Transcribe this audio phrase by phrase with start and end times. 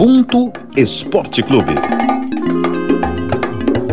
[0.00, 1.74] Ubuntu Esporte Clube.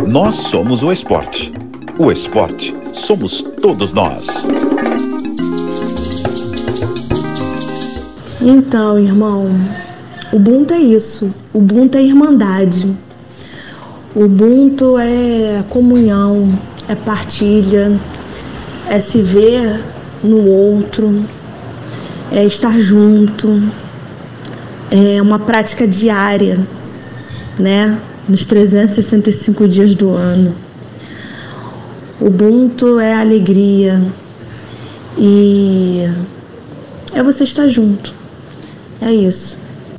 [0.08, 1.52] Nós somos o esporte.
[2.00, 4.26] O esporte somos todos nós.
[8.40, 9.50] Então, irmão,
[10.32, 11.36] Ubuntu é isso.
[11.54, 12.90] Ubuntu é irmandade.
[14.16, 18.00] Ubuntu é comunhão, é partilha,
[18.88, 19.84] é se ver
[20.24, 21.26] no outro,
[22.32, 23.62] é estar junto,
[24.92, 26.60] é uma prática diária,
[27.58, 28.00] né?
[28.28, 30.56] Nos 365 dias do ano.
[32.20, 34.02] Ubuntu é alegria
[35.18, 36.04] e
[37.14, 38.14] é você estar junto.
[39.02, 39.58] É isso.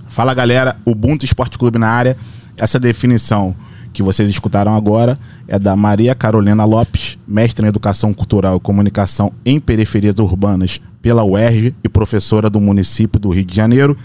[0.09, 2.17] Fala galera, Ubuntu Esporte Clube na área.
[2.57, 3.55] Essa definição
[3.93, 9.33] que vocês escutaram agora é da Maria Carolina Lopes, mestre em Educação Cultural e Comunicação
[9.45, 13.97] em Periferias Urbanas pela UERJ e professora do município do Rio de Janeiro.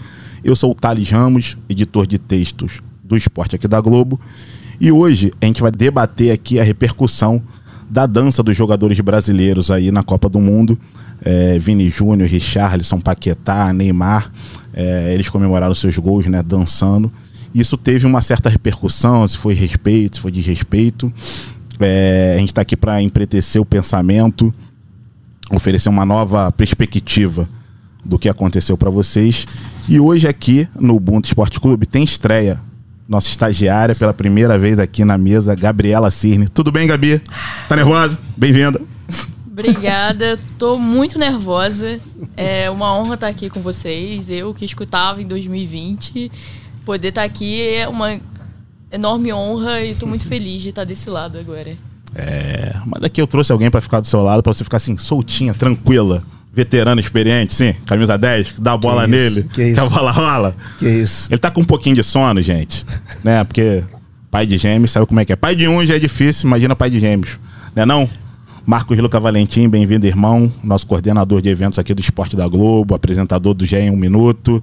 [0.44, 4.20] Eu sou o Thales Ramos, editor de textos do esporte aqui da Globo.
[4.78, 7.42] E hoje a gente vai debater aqui a repercussão
[7.88, 10.78] da dança dos jogadores brasileiros aí na Copa do Mundo.
[11.22, 14.30] É, Vini Júnior, Richarlison, Paquetá, Neymar,
[14.74, 17.10] é, eles comemoraram seus gols, né, dançando.
[17.54, 21.10] Isso teve uma certa repercussão, se foi respeito, se foi desrespeito.
[21.80, 24.52] É, a gente está aqui para empretecer o pensamento,
[25.50, 27.48] oferecer uma nova perspectiva
[28.04, 29.46] do que aconteceu para vocês.
[29.88, 32.60] E hoje aqui no Ubuntu Esporte Clube tem estreia.
[33.08, 36.48] Nossa estagiária pela primeira vez aqui na mesa, Gabriela Cirne.
[36.48, 37.20] Tudo bem, Gabi?
[37.68, 38.18] Tá nervosa?
[38.36, 38.80] Bem-vinda.
[39.46, 42.00] Obrigada, tô muito nervosa.
[42.36, 44.28] É uma honra estar aqui com vocês.
[44.30, 46.32] Eu que escutava em 2020,
[46.84, 48.18] poder estar aqui é uma
[48.90, 51.76] enorme honra e tô muito feliz de estar desse lado agora.
[52.14, 54.96] É, mas daqui eu trouxe alguém para ficar do seu lado, para você ficar assim,
[54.96, 56.22] soltinha, tranquila
[56.54, 59.74] veterano experiente, sim, camisa 10, dá a bola que nele, isso, que, isso.
[59.74, 60.56] que a bola rola.
[60.78, 61.28] Que isso.
[61.30, 62.86] Ele tá com um pouquinho de sono, gente,
[63.24, 63.42] né?
[63.42, 63.82] Porque
[64.30, 65.36] pai de gêmeos sabe como é que é.
[65.36, 67.38] Pai de um já é difícil, imagina pai de gêmeos,
[67.74, 68.08] né não?
[68.64, 70.50] Marcos Luca Valentim, bem-vindo, irmão.
[70.62, 74.62] Nosso coordenador de eventos aqui do Esporte da Globo, apresentador do GE em um minuto,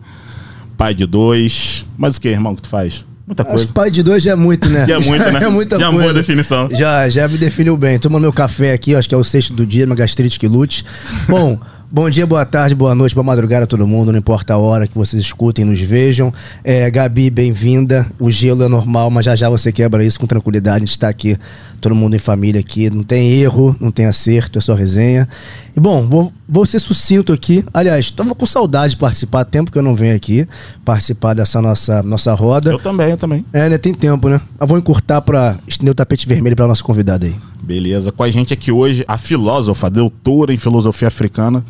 [0.76, 1.86] pai de dois.
[1.98, 3.06] Mas o que, irmão, que tu faz?
[3.28, 3.64] Muita coisa.
[3.64, 4.86] Acho pai de dois já é muito, né?
[4.88, 5.32] Já é muito, né?
[5.40, 6.02] Já é muita já coisa.
[6.02, 6.68] boa definição.
[6.72, 8.00] Já, já me definiu bem.
[8.00, 10.84] Toma meu café aqui, acho que é o sexto do dia, uma gastrite que lute.
[11.30, 11.60] Bom,
[11.94, 14.88] Bom dia, boa tarde, boa noite, boa madrugada a todo mundo, não importa a hora
[14.88, 16.34] que vocês escutem, nos vejam.
[16.64, 18.10] É, Gabi, bem-vinda.
[18.18, 20.78] O gelo é normal, mas já já você quebra isso com tranquilidade.
[20.78, 21.36] A gente está aqui,
[21.82, 22.90] todo mundo em família aqui.
[22.90, 25.28] Não tem erro, não tem acerto, é só resenha.
[25.76, 27.62] E bom, vou, vou ser sucinto aqui.
[27.74, 30.48] Aliás, estava com saudade de participar, tempo que eu não venho aqui
[30.86, 32.72] participar dessa nossa, nossa roda.
[32.72, 33.46] Eu também, eu também.
[33.52, 33.78] É, né?
[33.78, 34.40] Tem tempo, né?
[34.58, 37.36] Eu vou encurtar para estender o tapete vermelho para nossa convidada aí.
[37.62, 38.14] Beleza.
[38.14, 41.66] Com a gente aqui hoje, a filósofa, doutora em filosofia africana,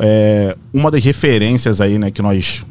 [0.00, 2.64] é, uma das referências aí, né, que nós,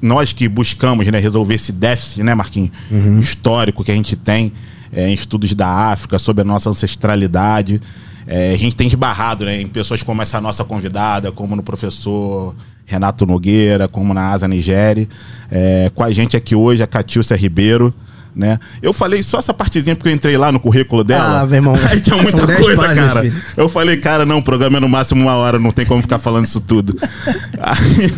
[0.00, 3.20] nós que buscamos, né, resolver esse déficit, né, Marquinhos, uhum.
[3.20, 4.52] histórico que a gente tem
[4.92, 7.80] é, em estudos da África, sobre a nossa ancestralidade.
[8.26, 12.54] É, a gente tem esbarrado né, em pessoas como essa nossa convidada, como no professor
[12.86, 15.08] Renato Nogueira, como na Asa Nigéria.
[15.50, 17.92] É, com a gente aqui hoje, a Catilcia Ribeiro
[18.34, 18.58] né?
[18.82, 21.42] Eu falei só essa partezinha porque eu entrei lá no currículo dela.
[21.42, 21.74] Ah, meu irmão.
[21.88, 23.22] Aí tinha muita coisa, páginas, cara.
[23.22, 23.42] Filho.
[23.56, 26.18] Eu falei, cara, não, o programa é no máximo uma hora, não tem como ficar
[26.18, 26.96] falando isso tudo.
[27.60, 28.12] aí,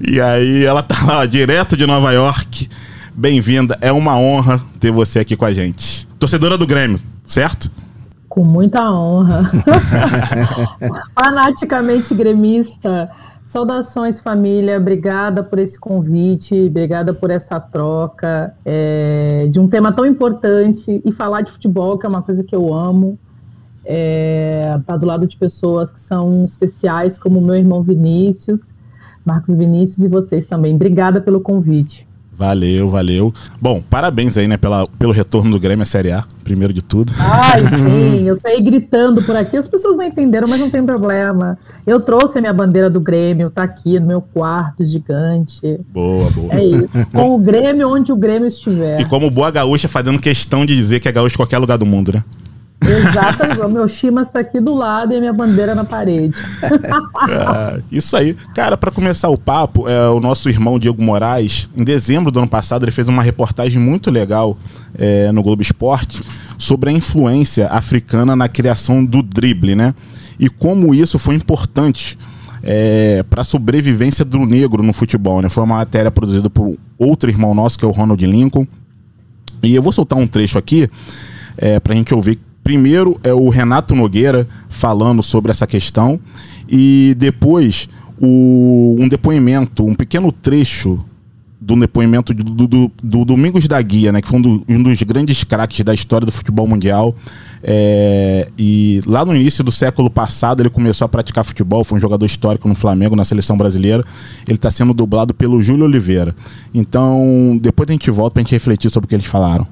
[0.14, 2.68] e aí ela tá lá, direto de Nova York.
[3.14, 6.08] Bem-vinda, é uma honra ter você aqui com a gente.
[6.18, 7.70] Torcedora do Grêmio, certo?
[8.26, 9.50] Com muita honra.
[11.14, 13.10] Fanaticamente gremista.
[13.44, 14.78] Saudações, família.
[14.78, 21.12] Obrigada por esse convite, obrigada por essa troca é, de um tema tão importante e
[21.12, 23.18] falar de futebol, que é uma coisa que eu amo.
[23.84, 28.60] É, tá do lado de pessoas que são especiais, como meu irmão Vinícius,
[29.24, 30.74] Marcos Vinícius e vocês também.
[30.74, 32.08] Obrigada pelo convite.
[32.34, 33.32] Valeu, valeu.
[33.60, 37.12] Bom, parabéns aí, né, pela, pelo retorno do Grêmio à Série A, primeiro de tudo.
[37.18, 41.58] Ai, sim, eu saí gritando por aqui, as pessoas não entenderam, mas não tem problema.
[41.86, 45.78] Eu trouxe a minha bandeira do Grêmio, tá aqui no meu quarto gigante.
[45.92, 46.54] Boa, boa.
[46.54, 46.88] É isso.
[47.12, 49.00] Com o Grêmio onde o Grêmio estiver.
[49.00, 51.86] E como boa gaúcha, fazendo questão de dizer que é gaúcho em qualquer lugar do
[51.86, 52.24] mundo, né?
[52.86, 53.60] Exatamente.
[53.60, 56.34] O meu Chimas está aqui do lado e a minha bandeira na parede.
[57.16, 58.34] ah, isso aí.
[58.54, 62.48] Cara, para começar o papo, é, o nosso irmão Diego Moraes, em dezembro do ano
[62.48, 64.56] passado, ele fez uma reportagem muito legal
[64.98, 66.22] é, no Globo Esporte
[66.58, 69.94] sobre a influência africana na criação do drible, né?
[70.38, 72.18] E como isso foi importante
[72.62, 75.48] é, para a sobrevivência do negro no futebol, né?
[75.48, 78.66] Foi uma matéria produzida por outro irmão nosso, que é o Ronald Lincoln.
[79.62, 80.88] E eu vou soltar um trecho aqui
[81.56, 86.20] é, para a gente ouvir Primeiro é o Renato Nogueira falando sobre essa questão
[86.68, 87.88] e depois
[88.20, 91.04] o, um depoimento, um pequeno trecho
[91.60, 94.20] do depoimento do, do, do Domingos da Guia, né?
[94.20, 97.14] Que foi um, do, um dos grandes craques da história do futebol mundial.
[97.62, 102.00] É, e lá no início do século passado ele começou a praticar futebol, foi um
[102.00, 104.02] jogador histórico no Flamengo, na seleção brasileira.
[104.46, 106.34] Ele está sendo dublado pelo Júlio Oliveira.
[106.74, 109.66] Então, depois a gente volta para a gente refletir sobre o que eles falaram.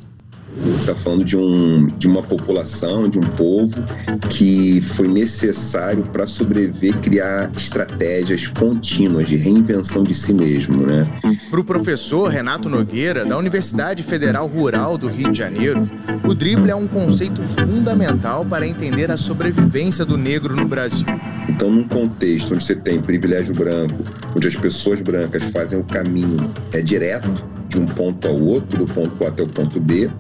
[0.77, 3.83] Está falando de, um, de uma população, de um povo
[4.29, 11.07] que foi necessário para sobreviver, criar estratégias contínuas de reinvenção de si mesmo, né?
[11.49, 15.89] Para o professor Renato Nogueira, da Universidade Federal Rural do Rio de Janeiro,
[16.25, 21.07] o drible é um conceito fundamental para entender a sobrevivência do negro no Brasil.
[21.49, 24.03] Então, num contexto onde você tem privilégio branco,
[24.37, 28.93] onde as pessoas brancas fazem o caminho é direto, de um ponto ao outro, do
[28.93, 30.11] ponto A até o ponto B.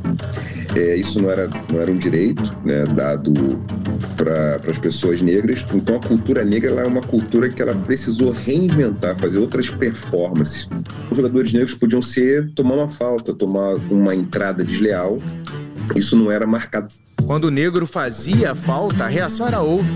[0.76, 3.32] É, isso não era, não era um direito né, dado
[4.16, 5.66] para as pessoas negras.
[5.74, 10.68] Então a cultura negra é uma cultura que ela precisou reinventar, fazer outras performances.
[11.10, 15.16] Os jogadores negros podiam ser tomar uma falta, tomar uma entrada desleal.
[15.96, 16.88] Isso não era marcado
[17.26, 19.90] quando o negro fazia falta, a reação era outra.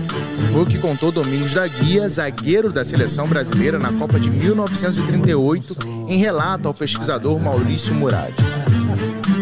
[0.51, 5.77] Foi o que contou Domingos da Guia, zagueiro da seleção brasileira na Copa de 1938,
[6.09, 8.33] em relato ao pesquisador Maurício Murad.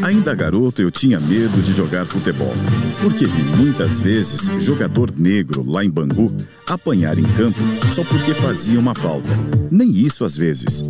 [0.04, 2.52] Ainda garoto, eu tinha medo de jogar futebol,
[3.02, 6.36] porque vi muitas vezes jogador negro lá em Bangu
[6.68, 7.60] apanhar em campo
[7.94, 9.30] só porque fazia uma falta.
[9.72, 10.84] Nem isso às vezes.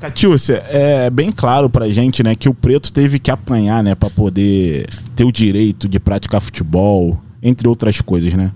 [0.00, 4.08] Catiúcia, é bem claro pra gente, né, que o preto teve que apanhar, né, para
[4.08, 4.86] poder
[5.16, 8.52] ter o direito de praticar futebol, entre outras coisas, né?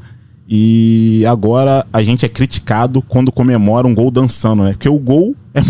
[0.49, 4.73] E agora a gente é criticado quando comemora um gol dançando, né?
[4.73, 5.63] Porque o gol é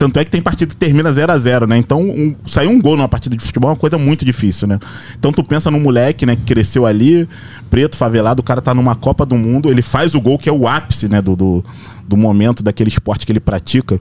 [0.00, 1.76] tanto é que tem partida que termina 0 a 0 né?
[1.76, 4.78] Então, um, sair um gol numa partida de futebol é uma coisa muito difícil, né?
[5.18, 7.28] Então, tu pensa num moleque, né, que cresceu ali,
[7.68, 10.52] preto, favelado, o cara tá numa Copa do Mundo, ele faz o gol que é
[10.52, 11.62] o ápice, né, do, do,
[12.08, 14.00] do momento daquele esporte que ele pratica.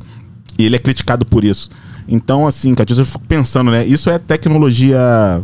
[0.59, 1.69] E ele é criticado por isso.
[2.05, 3.85] Então, assim, Catius, eu fico pensando, né?
[3.85, 5.41] Isso é tecnologia.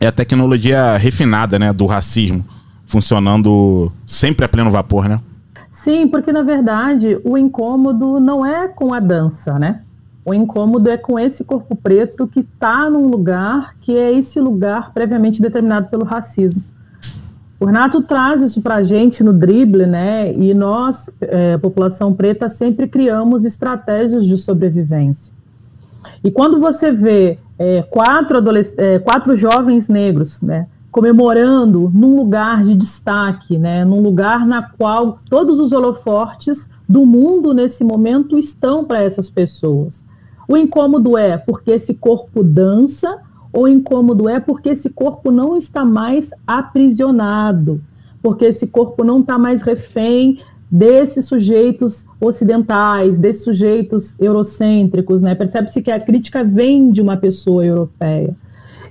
[0.00, 1.72] É a tecnologia refinada, né?
[1.72, 2.44] Do racismo.
[2.84, 5.20] Funcionando sempre a pleno vapor, né?
[5.70, 9.82] Sim, porque na verdade o incômodo não é com a dança, né?
[10.24, 14.92] O incômodo é com esse corpo preto que está num lugar que é esse lugar
[14.92, 16.62] previamente determinado pelo racismo.
[17.60, 20.32] O Renato traz isso para a gente no drible, né?
[20.32, 25.30] E nós, é, população preta, sempre criamos estratégias de sobrevivência.
[26.24, 28.38] E quando você vê é, quatro,
[28.78, 30.68] é, quatro jovens negros, né?
[30.90, 33.84] Comemorando num lugar de destaque, né?
[33.84, 40.02] Num lugar na qual todos os holofortes do mundo nesse momento estão para essas pessoas.
[40.48, 43.18] O incômodo é porque esse corpo dança
[43.52, 47.80] ou incômodo é porque esse corpo não está mais aprisionado,
[48.22, 55.34] porque esse corpo não está mais refém desses sujeitos ocidentais, desses sujeitos eurocêntricos, né?
[55.34, 58.36] Percebe-se que a crítica vem de uma pessoa europeia.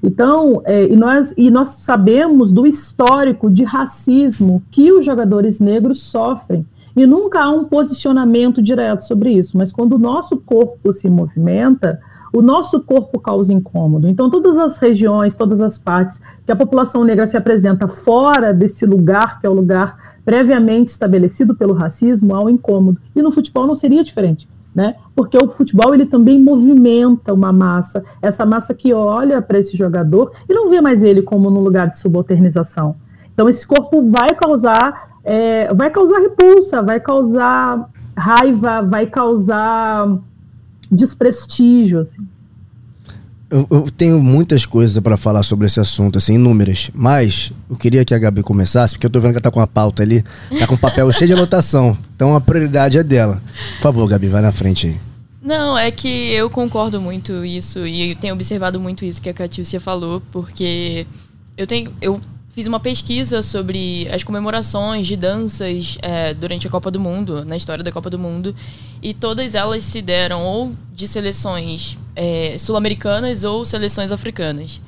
[0.03, 5.99] Então, é, e, nós, e nós sabemos do histórico de racismo que os jogadores negros
[6.01, 6.65] sofrem.
[6.95, 11.99] E nunca há um posicionamento direto sobre isso, mas quando o nosso corpo se movimenta,
[12.31, 14.07] o nosso corpo causa incômodo.
[14.07, 18.85] Então, todas as regiões, todas as partes que a população negra se apresenta fora desse
[18.85, 22.99] lugar, que é o lugar previamente estabelecido pelo racismo, há um incômodo.
[23.15, 24.47] E no futebol não seria diferente.
[24.73, 24.95] Né?
[25.15, 30.31] Porque o futebol ele também movimenta uma massa, essa massa que olha para esse jogador
[30.47, 32.95] e não vê mais ele como num lugar de subalternização.
[33.33, 40.19] Então esse corpo vai causar, é, vai causar repulsa, vai causar raiva, vai causar
[40.91, 41.99] desprestígio.
[41.99, 42.27] Assim.
[43.49, 46.91] Eu, eu, tenho muitas coisas para falar sobre esse assunto, assim, inúmeras.
[46.93, 49.59] Mas eu queria que a Gabi começasse, porque eu tô vendo que ela tá com
[49.59, 50.23] a pauta ali,
[50.59, 51.97] tá com um papel cheio de anotação.
[52.15, 53.41] Então a prioridade é dela.
[53.77, 54.99] Por favor, Gabi, vai na frente aí.
[55.41, 59.33] Não, é que eu concordo muito isso e eu tenho observado muito isso que a
[59.33, 61.07] Catiúcia falou, porque
[61.57, 61.91] eu tenho.
[62.01, 62.19] Eu
[62.49, 67.55] fiz uma pesquisa sobre as comemorações de danças é, durante a Copa do Mundo, na
[67.55, 68.55] história da Copa do Mundo,
[69.01, 74.81] e todas elas se deram ou de seleções é, sul-americanas ou seleções africanas.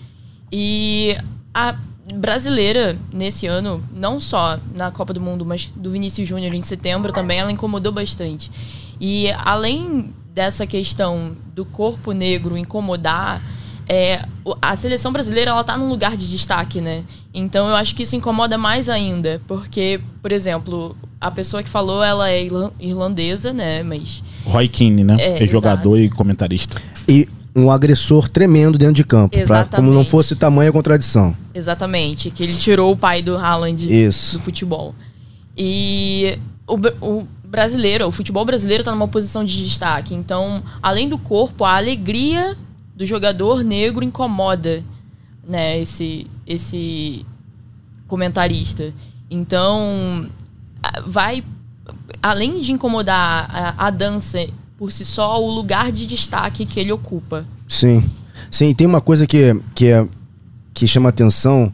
[0.51, 1.15] E
[1.53, 1.77] a
[2.15, 7.13] brasileira, nesse ano, não só na Copa do Mundo, mas do Vinícius Júnior em setembro
[7.13, 8.51] também, ela incomodou bastante.
[8.99, 13.41] E além dessa questão do corpo negro incomodar
[13.87, 14.25] é,
[14.61, 17.03] a seleção brasileira ela tá num lugar de destaque, né?
[17.33, 22.03] Então eu acho que isso incomoda mais ainda, porque, por exemplo, a pessoa que falou,
[22.03, 22.47] ela é
[22.79, 23.83] irlandesa, né?
[23.83, 25.15] Mas Roy Keane, né?
[25.19, 26.81] É, é jogador e comentarista.
[27.07, 31.35] E um agressor tremendo dentro de campo, pra, como não fosse tamanha contradição.
[31.53, 34.37] Exatamente, que ele tirou o pai do Haaland Isso.
[34.37, 34.95] do futebol.
[35.57, 40.15] E o, o brasileiro, o futebol brasileiro está numa posição de destaque.
[40.15, 42.57] Então, além do corpo, a alegria
[43.01, 44.83] do jogador negro incomoda,
[45.43, 47.25] né, esse esse
[48.07, 48.93] comentarista.
[49.27, 50.29] Então,
[51.07, 51.43] vai
[52.21, 56.91] além de incomodar a, a dança por si só, o lugar de destaque que ele
[56.91, 57.43] ocupa.
[57.67, 58.07] Sim.
[58.51, 60.07] Sim, tem uma coisa que, que, é,
[60.71, 61.73] que chama atenção,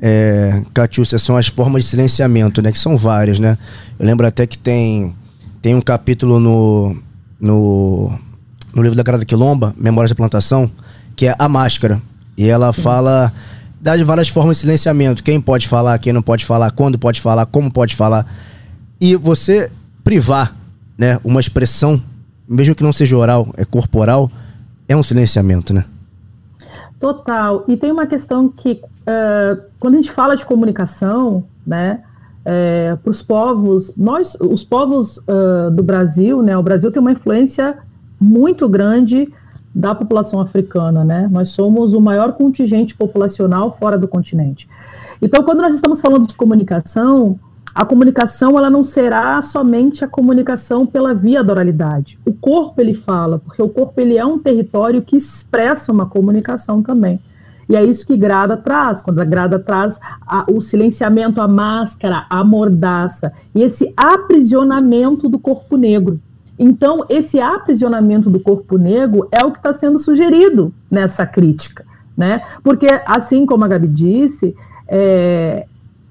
[0.00, 2.72] é, Catiúcia, são as formas de silenciamento, né?
[2.72, 3.58] Que são várias, né?
[3.98, 5.14] Eu lembro até que tem,
[5.60, 6.96] tem um capítulo no,
[7.38, 8.18] no,
[8.74, 10.70] no livro da Grada Quilomba, Memórias da Plantação,
[11.16, 12.00] que é a máscara.
[12.36, 13.32] E ela fala
[13.80, 15.24] das várias formas de silenciamento.
[15.24, 18.26] Quem pode falar, quem não pode falar, quando pode falar, como pode falar.
[19.00, 19.70] E você
[20.04, 20.54] privar
[20.96, 22.00] né, uma expressão,
[22.48, 24.30] mesmo que não seja oral, é corporal,
[24.88, 25.84] é um silenciamento, né?
[26.98, 27.64] Total.
[27.66, 32.02] E tem uma questão que, uh, quando a gente fala de comunicação, né,
[32.44, 37.12] é, para os povos, nós, os povos uh, do Brasil, né, o Brasil tem uma
[37.12, 37.78] influência
[38.20, 39.26] muito grande
[39.74, 41.28] da população africana, né?
[41.30, 44.68] Nós somos o maior contingente populacional fora do continente.
[45.22, 47.38] Então, quando nós estamos falando de comunicação,
[47.74, 52.18] a comunicação ela não será somente a comunicação pela via da oralidade.
[52.26, 56.82] O corpo ele fala, porque o corpo ele é um território que expressa uma comunicação
[56.82, 57.20] também.
[57.68, 60.00] E é isso que Grada traz, quando a Grada traz
[60.48, 66.20] o silenciamento, a máscara, a mordaça e esse aprisionamento do corpo negro.
[66.62, 72.42] Então, esse aprisionamento do corpo negro é o que está sendo sugerido nessa crítica, né?
[72.62, 74.54] Porque, assim como a Gabi disse,
[74.86, 75.64] é,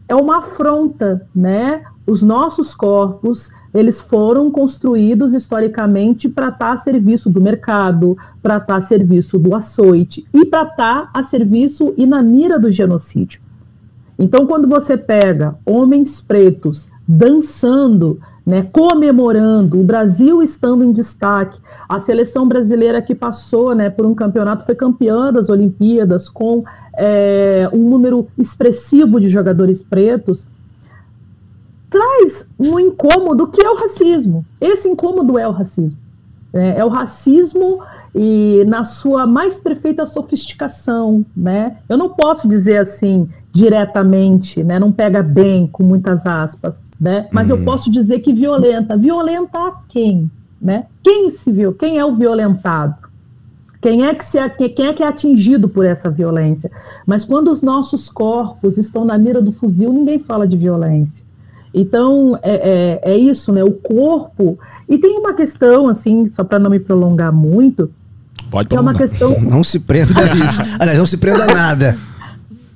[0.08, 1.84] é uma afronta, né?
[2.08, 8.56] Os nossos corpos, eles foram construídos historicamente para estar tá a serviço do mercado, para
[8.56, 12.58] estar tá a serviço do açoite e para estar tá a serviço e na mira
[12.58, 13.40] do genocídio.
[14.18, 22.00] Então, quando você pega homens pretos dançando, né, comemorando, o Brasil estando em destaque, a
[22.00, 26.64] seleção brasileira que passou né, por um campeonato foi campeã das Olimpíadas com
[26.98, 30.48] é, um número expressivo de jogadores pretos,
[31.90, 34.46] traz um incômodo que é o racismo.
[34.62, 36.09] Esse incômodo é o racismo.
[36.54, 37.80] É, é o racismo
[38.14, 41.78] e na sua mais perfeita sofisticação, né?
[41.88, 44.80] Eu não posso dizer assim diretamente, né?
[44.80, 47.28] Não pega bem com muitas aspas, né?
[47.32, 47.58] Mas uhum.
[47.58, 48.98] eu posso dizer que violenta.
[48.98, 50.30] Violenta a quem,
[50.62, 50.86] né?
[51.04, 51.74] Quem se viu?
[51.74, 53.10] Quem é o violentado?
[53.82, 54.38] Quem é que, se,
[54.76, 56.70] quem é que é atingido por essa violência?
[57.06, 61.26] Mas quando os nossos corpos estão na mira do fuzil, ninguém fala de violência.
[61.74, 63.64] Então, é, é, é isso, né?
[63.64, 64.60] O corpo.
[64.90, 67.92] E tem uma questão, assim, só para não me prolongar muito.
[68.50, 69.38] Pode que é uma questão.
[69.40, 70.62] Não se prenda a isso.
[70.80, 71.98] Aliás, não se prenda a nada.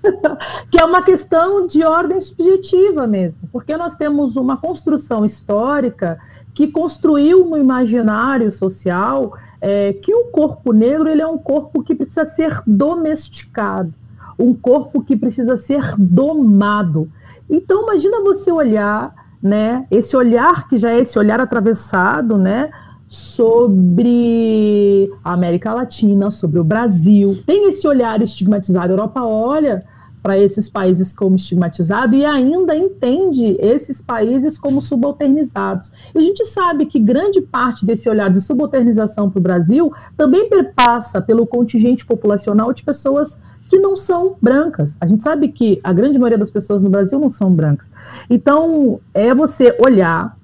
[0.70, 6.20] que é uma questão de ordem subjetiva mesmo, porque nós temos uma construção histórica
[6.54, 11.96] que construiu no imaginário social é, que o corpo negro ele é um corpo que
[11.96, 13.94] precisa ser domesticado,
[14.38, 17.10] um corpo que precisa ser domado.
[17.50, 19.14] Então imagina você olhar,
[19.44, 22.72] né, esse olhar que já é esse olhar atravessado, né,
[23.10, 27.44] sobre a América Latina, sobre o Brasil.
[27.46, 28.88] Tem esse olhar estigmatizado.
[28.88, 29.84] A Europa olha
[30.24, 35.92] para esses países como estigmatizado e ainda entende esses países como subalternizados.
[36.16, 40.48] E a gente sabe que grande parte desse olhar de subalternização para o Brasil também
[40.48, 43.38] perpassa pelo contingente populacional de pessoas
[43.74, 44.96] que não são brancas.
[45.02, 47.90] A gente sabe que a grande maioria das pessoas no Brasil não são brancas.
[48.30, 50.38] Então, é você olhar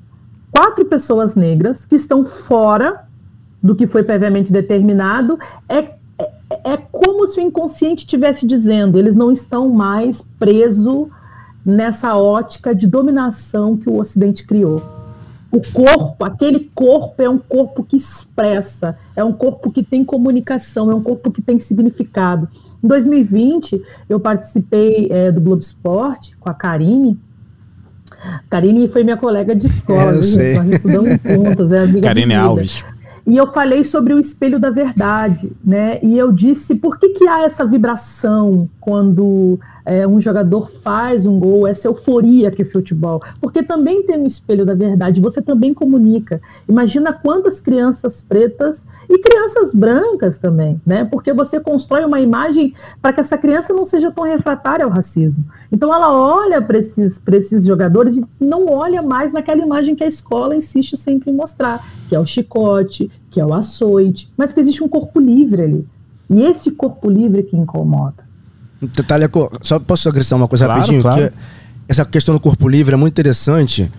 [0.51, 3.05] quatro pessoas negras que estão fora
[3.61, 5.99] do que foi previamente determinado, é
[6.65, 11.07] é como se o inconsciente estivesse dizendo, eles não estão mais presos
[11.63, 14.98] nessa ótica de dominação que o Ocidente criou.
[15.51, 20.91] O corpo, aquele corpo é um corpo que expressa, é um corpo que tem comunicação,
[20.91, 22.47] é um corpo que tem significado.
[22.83, 27.19] Em 2020, eu participei é, do Globo Esporte com a Karine.
[28.49, 30.55] Karine foi minha colega de escola, é, eu sei.
[30.55, 32.83] nós estudamos juntas, é amiga Karine Alves.
[33.25, 35.99] E eu falei sobre o espelho da verdade, né?
[36.01, 41.39] E eu disse por que, que há essa vibração quando é, um jogador faz um
[41.39, 43.23] gol, essa euforia que o futebol.
[43.41, 46.39] Porque também tem um espelho da verdade, você também comunica.
[46.67, 51.05] Imagina quantas crianças pretas e crianças brancas também, né?
[51.05, 55.43] Porque você constrói uma imagem para que essa criança não seja tão refratária ao racismo.
[55.71, 60.07] Então ela olha para esses, esses jogadores e não olha mais naquela imagem que a
[60.07, 64.59] escola insiste sempre em mostrar, que é o chicote, que é o açoite, mas que
[64.59, 65.87] existe um corpo livre ali.
[66.29, 68.28] E esse corpo livre que incomoda.
[69.61, 71.01] Só posso acrescentar uma coisa claro, rapidinho?
[71.01, 71.21] Claro.
[71.21, 71.33] Que
[71.87, 73.91] essa questão do corpo livre é muito interessante,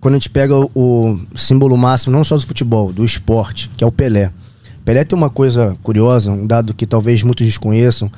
[0.00, 3.84] quando a gente pega o, o símbolo máximo, não só do futebol, do esporte, que
[3.84, 4.32] é o Pelé.
[4.84, 8.10] Pelé tem uma coisa curiosa, um dado que talvez muitos desconheçam,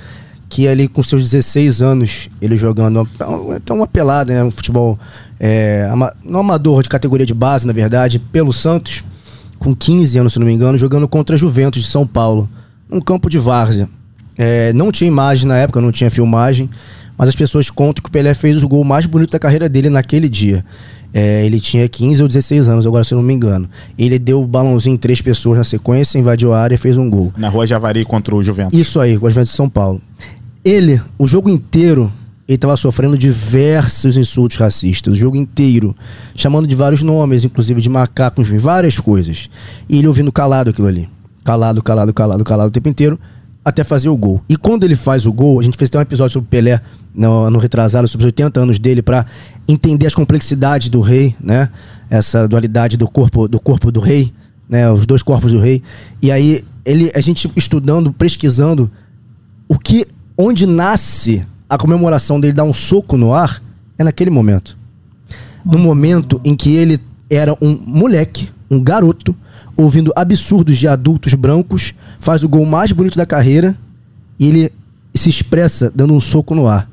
[0.48, 4.98] que ali com seus 16 anos, ele jogando uma, então uma pelada, né, um futebol
[5.40, 9.02] é, ama, não amador, de categoria de base, na verdade, pelo Santos,
[9.58, 12.48] com 15 anos, se não me engano, jogando contra a Juventus de São Paulo,
[12.88, 13.88] num campo de várzea.
[14.36, 16.68] É, não tinha imagem na época, não tinha filmagem,
[17.16, 19.90] mas as pessoas contam que o Pelé fez o gol mais bonito da carreira dele
[19.90, 20.64] naquele dia.
[21.14, 23.68] É, ele tinha 15 ou 16 anos, agora se eu não me engano.
[23.98, 27.08] Ele deu o balãozinho em três pessoas na sequência, invadiu a área e fez um
[27.08, 27.32] gol.
[27.36, 28.78] Na rua Javari contra o Juventus.
[28.78, 30.00] Isso aí, com o Juventus de São Paulo.
[30.64, 32.10] Ele, o jogo inteiro,
[32.48, 35.94] ele estava sofrendo diversos insultos racistas, o jogo inteiro,
[36.34, 39.50] chamando de vários nomes, inclusive de macaco, enfim, várias coisas.
[39.88, 41.08] E ele ouvindo calado aquilo ali.
[41.44, 43.18] Calado, calado, calado, calado o tempo inteiro,
[43.64, 44.42] até fazer o gol.
[44.48, 46.80] E quando ele faz o gol, a gente fez até um episódio sobre o Pelé
[47.14, 49.24] no, no retrasado, sobre os 80 anos dele, para
[49.68, 51.68] entender as complexidades do rei, né?
[52.10, 54.32] Essa dualidade do corpo do corpo do rei,
[54.68, 54.90] né?
[54.90, 55.82] Os dois corpos do rei.
[56.20, 58.90] E aí ele, a gente estudando, pesquisando
[59.68, 63.62] o que, onde nasce a comemoração dele dar um soco no ar
[63.96, 64.76] é naquele momento.
[65.64, 67.00] No momento em que ele
[67.30, 69.34] era um moleque, um garoto,
[69.82, 73.76] ouvindo absurdos de adultos brancos, faz o gol mais bonito da carreira
[74.38, 74.72] e ele
[75.14, 76.88] se expressa dando um soco no ar.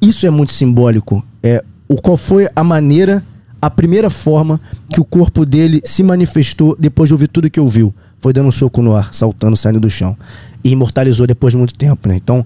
[0.00, 1.24] Isso é muito simbólico.
[1.42, 3.24] É o qual foi a maneira,
[3.60, 7.94] a primeira forma que o corpo dele se manifestou depois de ouvir tudo que ouviu.
[8.18, 10.16] Foi dando um soco no ar, saltando, saindo do chão.
[10.62, 12.16] E imortalizou depois de muito tempo, né?
[12.16, 12.44] Então,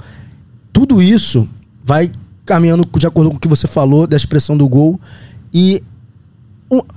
[0.72, 1.48] tudo isso
[1.84, 2.10] vai
[2.44, 5.00] caminhando de acordo com o que você falou da expressão do gol
[5.52, 5.82] e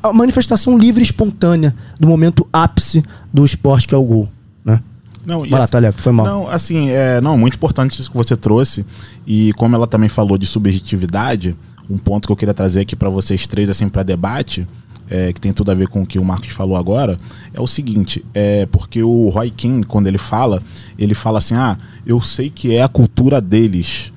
[0.02, 3.04] a manifestação livre e espontânea do momento ápice
[3.34, 4.30] do esporte que é o gol,
[4.64, 4.82] né?
[5.26, 6.26] Não, Vai lá, assim- Taleco, foi mal.
[6.26, 8.86] Não, assim, é, não, muito importante isso que você trouxe.
[9.26, 11.56] E como ela também falou de subjetividade,
[11.90, 14.68] um ponto que eu queria trazer aqui para vocês três, assim, para debate,
[15.14, 17.20] é, que tem tudo a ver com o que o Marcos falou agora,
[17.54, 20.64] é o seguinte: é porque o Roy King, quando ele fala,
[20.98, 24.12] ele fala assim: ah, eu sei que é a cultura deles.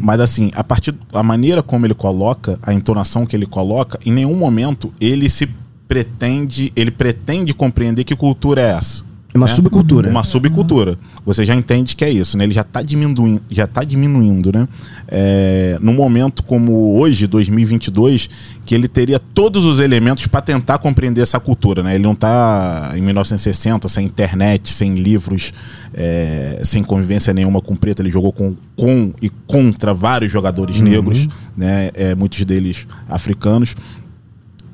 [0.00, 4.12] Mas assim, a partir a maneira como ele coloca, a entonação que ele coloca, em
[4.12, 5.46] nenhum momento ele se
[5.86, 9.09] pretende, ele pretende compreender que cultura é essa.
[9.32, 9.54] É uma né?
[9.54, 10.10] subcultura.
[10.10, 10.98] Uma subcultura.
[11.24, 12.44] Você já entende que é isso, né?
[12.44, 14.66] Ele já está diminuindo, já tá diminuindo, né?
[15.06, 18.28] É, num momento como hoje, 2022,
[18.66, 21.94] que ele teria todos os elementos para tentar compreender essa cultura, né?
[21.94, 25.52] Ele não está em 1960 sem internet, sem livros,
[25.94, 28.02] é, sem convivência nenhuma com preto.
[28.02, 31.90] Ele jogou com, com e contra vários jogadores negros, né?
[31.94, 33.76] É, muitos deles africanos.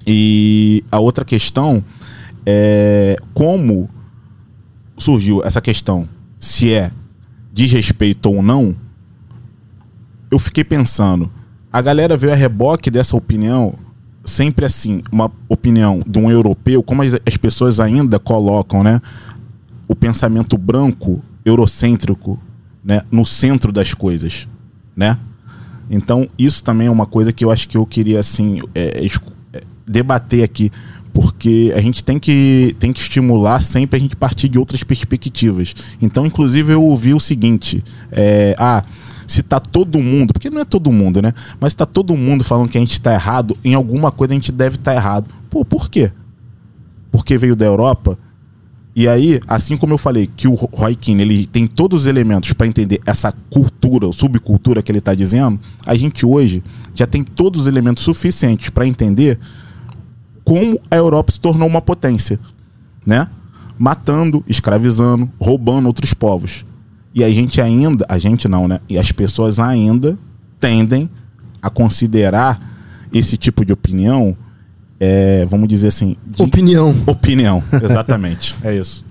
[0.07, 1.85] E a outra questão
[2.47, 3.91] é como
[4.99, 6.91] surgiu essa questão se é
[7.53, 8.77] desrespeito ou não,
[10.31, 11.31] eu fiquei pensando,
[11.73, 13.75] a galera veio a reboque dessa opinião,
[14.25, 19.01] sempre assim, uma opinião de um europeu, como as, as pessoas ainda colocam, né,
[19.89, 22.39] o pensamento branco, eurocêntrico,
[22.85, 24.49] né, no centro das coisas,
[24.95, 25.19] né?
[25.89, 29.07] Então, isso também é uma coisa que eu acho que eu queria, assim, é,
[29.53, 30.73] é, debater aqui,
[31.17, 35.75] porque a gente tem que, tem que estimular sempre a gente partir de outras perspectivas.
[36.03, 38.83] Então, inclusive, eu ouvi o seguinte: é, ah,
[39.27, 41.33] se tá todo mundo, porque não é todo mundo, né?
[41.59, 44.37] Mas se tá todo mundo falando que a gente tá errado, em alguma coisa a
[44.37, 45.31] gente deve estar errado.
[45.49, 46.13] Pô, por quê?
[47.11, 48.19] Porque veio da Europa?
[48.95, 52.53] E aí, assim como eu falei que o Roy Keane, ele tem todos os elementos
[52.53, 56.63] para entender essa cultura, subcultura que ele está dizendo, a gente hoje
[56.95, 59.39] já tem todos os elementos suficientes para entender
[60.47, 62.39] como a Europa se tornou uma potência,
[63.05, 63.27] né?
[63.77, 66.65] Matando, escravizando, roubando outros povos.
[67.13, 68.79] E a gente ainda, a gente não, né?
[68.89, 70.17] E as pessoas ainda
[70.61, 71.11] tendem
[71.61, 72.61] a considerar
[73.13, 74.37] esse tipo de opinião,
[75.01, 76.95] é, vamos dizer assim, de Opinião.
[77.07, 78.55] opinião, exatamente.
[78.63, 79.05] é isso.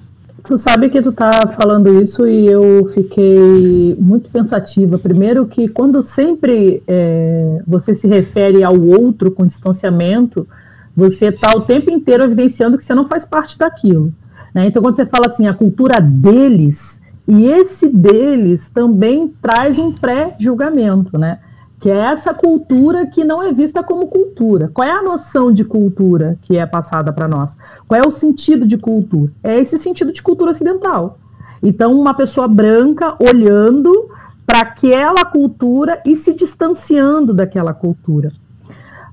[0.47, 4.97] Tu sabe que tu tá falando isso e eu fiquei muito pensativa.
[4.97, 10.47] Primeiro que quando sempre é, você se refere ao outro com distanciamento,
[10.95, 14.13] você tá o tempo inteiro evidenciando que você não faz parte daquilo.
[14.53, 14.67] né?
[14.67, 21.17] Então quando você fala assim, a cultura deles, e esse deles também traz um pré-julgamento,
[21.17, 21.39] né?
[21.79, 24.69] Que é essa cultura que não é vista como cultura.
[24.73, 27.57] Qual é a noção de cultura que é passada para nós?
[27.87, 29.31] Qual é o sentido de cultura?
[29.43, 31.19] É esse sentido de cultura ocidental.
[31.61, 34.09] Então, uma pessoa branca olhando
[34.45, 38.31] para aquela cultura e se distanciando daquela cultura.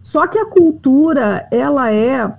[0.03, 2.31] Só que a cultura, ela é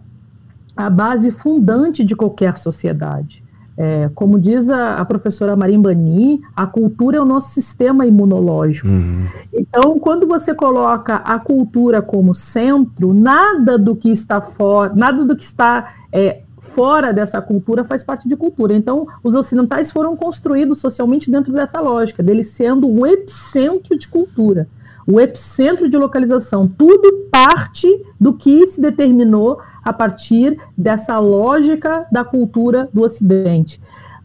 [0.75, 3.41] a base fundante de qualquer sociedade.
[3.75, 8.87] É, como diz a, a, professora Marimbani, a cultura é o nosso sistema imunológico.
[8.87, 9.27] Uhum.
[9.51, 15.35] Então, quando você coloca a cultura como centro, nada do que está fora, nada do
[15.35, 18.73] que está é, fora dessa cultura faz parte de cultura.
[18.73, 24.67] Então, os ocidentais foram construídos socialmente dentro dessa lógica, dele sendo o epicentro de cultura,
[25.07, 26.67] o epicentro de localização.
[26.67, 27.87] Tudo parte
[28.19, 33.81] do que se determinou a partir dessa lógica da cultura do Ocidente.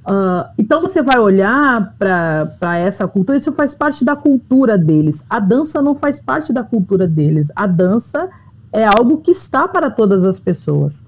[0.07, 5.23] Uh, então você vai olhar para essa cultura, isso faz parte da cultura deles.
[5.29, 7.53] A dança não faz parte da cultura deles.
[7.55, 8.29] A dança
[8.73, 11.03] é algo que está para todas as pessoas.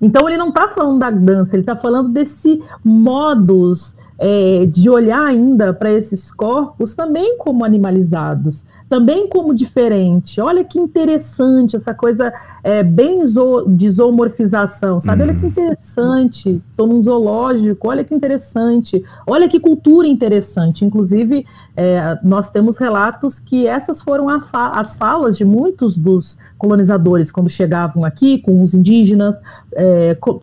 [0.00, 5.26] Então ele não está falando da dança, ele está falando desse modus é, de olhar
[5.26, 10.40] ainda para esses corpos também como animalizados também como diferente.
[10.40, 12.32] Olha que interessante essa coisa
[12.64, 15.22] é, bem zo, de zoomorfização, sabe?
[15.22, 15.48] Olha que uhum.
[15.48, 16.60] interessante.
[16.70, 19.00] Estou num zoológico, olha que interessante.
[19.24, 20.84] Olha que cultura interessante.
[20.84, 27.30] Inclusive, é, nós temos relatos que essas foram fa as falas de muitos dos colonizadores
[27.30, 29.40] quando chegavam aqui com os indígenas.
[29.72, 30.40] É, com,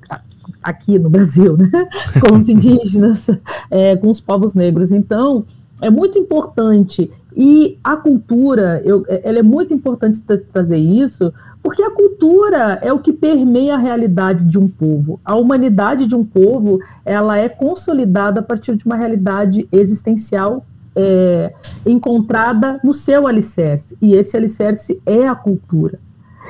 [0.69, 1.69] aqui no Brasil, né?
[2.21, 3.27] com os indígenas,
[3.71, 4.91] é, com os povos negros.
[4.91, 5.45] Então,
[5.81, 10.19] é muito importante e a cultura, eu, ela é muito importante
[10.51, 15.19] trazer isso, porque a cultura é o que permeia a realidade de um povo.
[15.23, 21.53] A humanidade de um povo, ela é consolidada a partir de uma realidade existencial é,
[21.85, 23.95] encontrada no seu alicerce.
[24.01, 25.99] E esse alicerce é a cultura.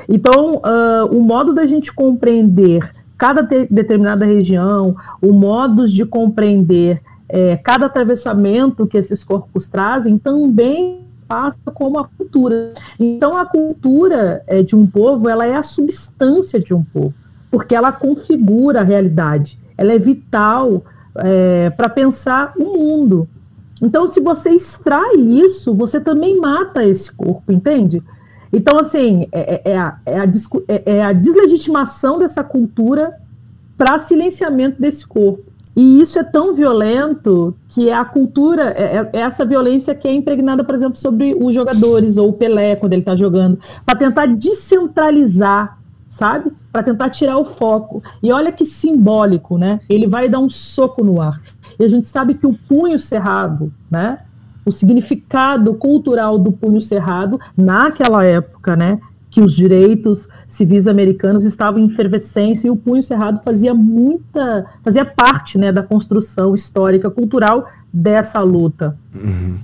[0.08, 7.56] Então, uh, o modo da gente compreender cada determinada região, o modo de compreender é,
[7.56, 12.72] cada atravessamento que esses corpos trazem também passa como a cultura.
[12.98, 17.14] Então, a cultura é, de um povo, ela é a substância de um povo,
[17.50, 20.84] porque ela configura a realidade, ela é vital
[21.16, 23.28] é, para pensar o mundo.
[23.82, 28.02] Então, se você extrai isso, você também mata esse corpo, entende?
[28.52, 30.24] Então, assim, é, é, é a, é, a,
[30.68, 33.14] é, é a deslegitimação dessa cultura
[33.76, 35.48] para silenciamento desse corpo.
[35.76, 40.12] E isso é tão violento que a cultura, é, é, é essa violência que é
[40.12, 44.26] impregnada, por exemplo, sobre os jogadores, ou o Pelé, quando ele está jogando, para tentar
[44.26, 46.52] descentralizar, sabe?
[46.72, 48.02] Para tentar tirar o foco.
[48.20, 49.78] E olha que simbólico, né?
[49.88, 51.40] Ele vai dar um soco no ar.
[51.78, 54.18] E a gente sabe que o punho cerrado, né?
[54.68, 59.00] O significado cultural do punho cerrado, naquela época, né?
[59.30, 65.04] Que os direitos civis americanos estavam em efervescência e o punho cerrado fazia muita, fazia
[65.04, 68.96] parte, né, da construção histórica, cultural dessa luta.
[69.14, 69.60] Uhum.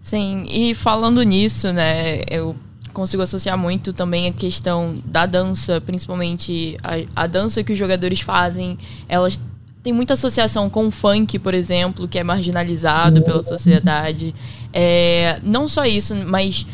[0.00, 2.54] Sim, e falando nisso, né, eu
[2.92, 8.20] consigo associar muito também a questão da dança, principalmente a, a dança que os jogadores
[8.20, 9.38] fazem, elas
[9.82, 14.34] tem muita associação com o funk, por exemplo, que é marginalizado pela sociedade.
[14.72, 16.66] É, não só isso, mas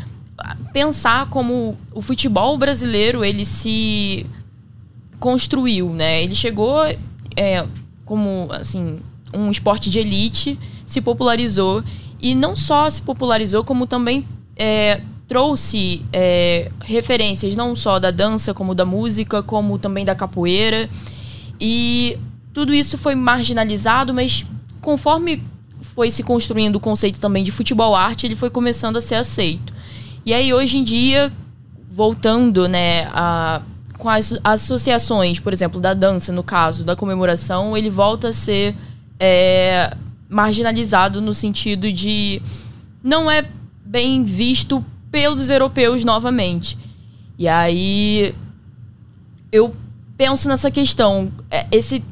[0.73, 4.27] pensar como o futebol brasileiro ele se
[5.19, 6.23] construiu, né?
[6.23, 6.83] Ele chegou
[7.37, 7.67] é,
[8.05, 8.99] como assim
[9.33, 11.83] um esporte de elite, se popularizou
[12.21, 18.55] e não só se popularizou como também é, trouxe é, referências não só da dança
[18.55, 20.89] como da música, como também da capoeira
[21.61, 22.19] e
[22.57, 24.43] tudo isso foi marginalizado, mas
[24.81, 25.45] conforme
[25.95, 29.75] foi se construindo o conceito também de futebol arte, ele foi começando a ser aceito.
[30.25, 31.31] E aí, hoje em dia,
[31.91, 33.61] voltando, né, a,
[33.99, 38.75] com as associações, por exemplo, da dança, no caso, da comemoração, ele volta a ser
[39.21, 39.95] é,
[40.27, 42.41] marginalizado no sentido de
[43.05, 43.47] não é
[43.85, 46.79] bem visto pelos europeus novamente.
[47.39, 48.35] E aí
[49.53, 49.77] eu
[50.17, 52.03] penso nessa questão, é, esse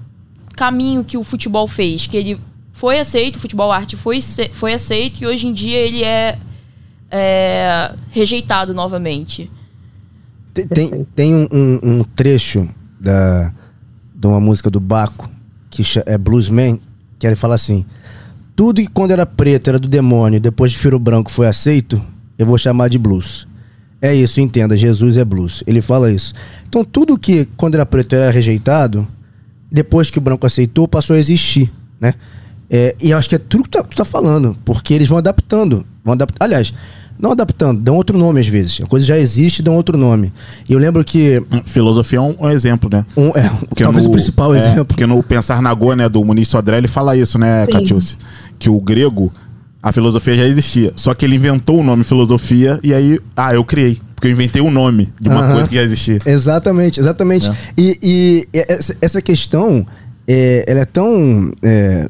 [0.56, 2.40] caminho que o futebol fez, que ele
[2.72, 4.20] foi aceito, o futebol arte foi,
[4.52, 6.38] foi aceito e hoje em dia ele é
[7.10, 9.50] é, rejeitado novamente.
[10.52, 13.52] Tem, tem, tem um, um, trecho da,
[14.14, 15.30] de uma música do Baco,
[15.70, 16.80] que é Bluesman,
[17.18, 17.84] que ele fala assim:
[18.56, 22.04] Tudo que quando era preto era do demônio, depois de Firo Branco foi aceito,
[22.36, 23.46] eu vou chamar de blues.
[24.02, 25.62] É isso, entenda, Jesus é blues.
[25.66, 26.34] Ele fala isso.
[26.68, 29.06] Então, tudo que quando era preto era rejeitado,
[29.74, 32.14] depois que o branco aceitou, passou a existir, né?
[32.70, 35.08] É, e eu acho que é tudo que tu tá, tu tá falando, porque eles
[35.08, 35.84] vão adaptando.
[36.04, 36.44] Vão adaptar.
[36.44, 36.72] Aliás,
[37.18, 38.80] não adaptando, dão outro nome às vezes.
[38.80, 40.32] A coisa já existe, dão outro nome.
[40.68, 41.42] E eu lembro que.
[41.64, 43.04] Filosofia é um, um exemplo, né?
[43.16, 44.84] Um, é, porque talvez no, o principal é, exemplo.
[44.84, 48.16] Porque no Pensar na Goa, né, do Muniz Sodré, ele fala isso, né, Catiúcia?
[48.58, 49.32] Que o grego,
[49.85, 50.94] a filosofia já existia.
[50.97, 54.01] Só que ele inventou o nome filosofia e aí, ah, eu criei.
[54.14, 56.18] Porque eu inventei o um nome de uma coisa que já existia.
[56.25, 57.51] Exatamente, exatamente.
[57.51, 57.55] É.
[57.77, 58.49] E, e
[59.03, 59.87] essa questão
[60.27, 61.53] é, ela é tão.
[61.62, 62.09] É,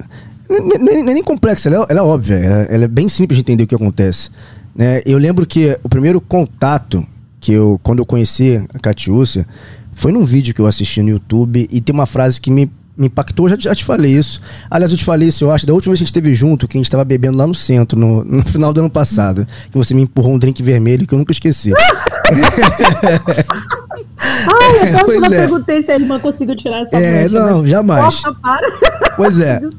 [0.48, 3.40] não é nem complexa, ela é, ela é óbvia, ela, ela, é bem simples de
[3.40, 4.30] entender o que acontece.
[4.72, 5.02] Né?
[5.04, 7.04] Eu lembro que o primeiro contato
[7.40, 9.44] que eu, quando eu conheci a Catiúcia,
[9.92, 13.06] foi num vídeo que eu assisti no YouTube e tem uma frase que me, me
[13.06, 14.40] impactou, já, já te falei isso.
[14.70, 16.68] Aliás, eu te falei isso, eu acho, da última vez que a gente esteve junto,
[16.68, 19.76] que a gente estava bebendo lá no centro, no, no final do ano passado, que
[19.76, 21.72] você me empurrou um drink vermelho que eu nunca esqueci.
[24.16, 25.28] Ai, eu pois é.
[25.28, 28.24] perguntei se a irmã conseguiu tirar essa É, mancha, não, jamais.
[28.24, 28.70] Opa, para.
[29.16, 29.60] Pois é.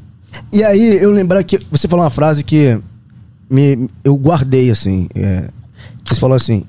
[0.52, 2.78] E aí, eu lembrar que você falou uma frase que
[3.48, 5.48] me, eu guardei, assim, é,
[6.04, 6.64] que você falou assim,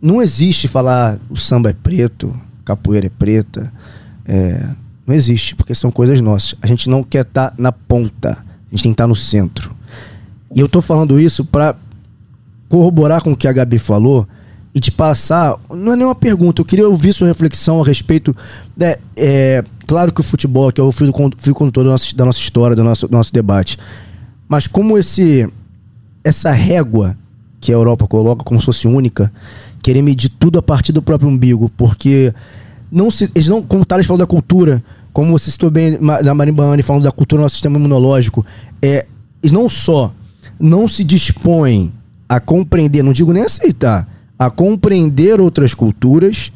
[0.00, 2.32] não existe falar o samba é preto,
[2.64, 3.72] capoeira é preta,
[4.26, 4.64] é,
[5.06, 6.54] não existe, porque são coisas nossas.
[6.62, 9.16] A gente não quer estar tá na ponta, a gente tem que estar tá no
[9.16, 9.74] centro.
[10.54, 11.76] E eu tô falando isso para
[12.68, 14.26] corroborar com o que a Gabi falou,
[14.74, 15.56] e te passar.
[15.70, 18.36] Não é nenhuma pergunta, eu queria ouvir sua reflexão a respeito.
[18.76, 22.40] Né, é, claro que o futebol, que é o fio, condutor da nossa, da nossa
[22.40, 23.78] história, do nosso, do nosso debate.
[24.48, 25.48] Mas como esse
[26.24, 27.16] essa régua
[27.60, 29.32] que a Europa coloca como se fosse única,
[29.82, 32.32] querer medir tudo a partir do próprio umbigo, porque
[32.94, 36.32] não se, eles não, como o Thales falou da cultura, como você citou bem da
[36.32, 38.46] Marimbane falando da cultura do nosso sistema imunológico,
[38.80, 39.06] é,
[39.42, 40.14] eles não só
[40.60, 41.92] não se dispõem
[42.28, 46.52] a compreender, não digo nem aceitar, a compreender outras culturas,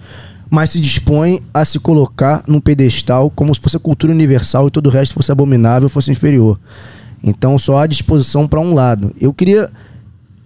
[0.48, 4.70] mas se dispõe a se colocar num pedestal como se fosse a cultura universal e
[4.70, 6.58] todo o resto fosse abominável, fosse inferior.
[7.22, 9.14] Então só há disposição para um lado.
[9.20, 9.70] Eu queria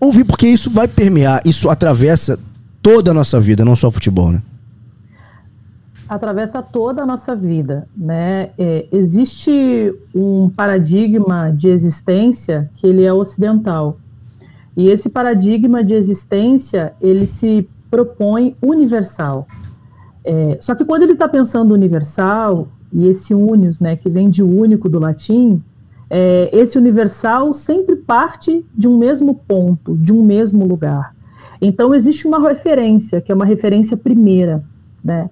[0.01, 2.39] ouvir porque isso vai permear, isso atravessa
[2.83, 4.43] toda a nossa vida, não só o futebol, né?
[6.15, 8.51] Atravessa toda a nossa vida, né?
[8.59, 13.97] É, existe um paradigma de existência que ele é ocidental,
[14.77, 19.47] e esse paradigma de existência, ele se propõe universal.
[20.25, 24.43] É, só que quando ele está pensando universal, e esse unius, né, que vem de
[24.43, 25.63] único do latim,
[26.11, 31.15] é, esse universal sempre parte de um mesmo ponto, de um mesmo lugar.
[31.61, 34.63] Então existe uma referência, que é uma referência primeira,
[35.03, 35.31] né?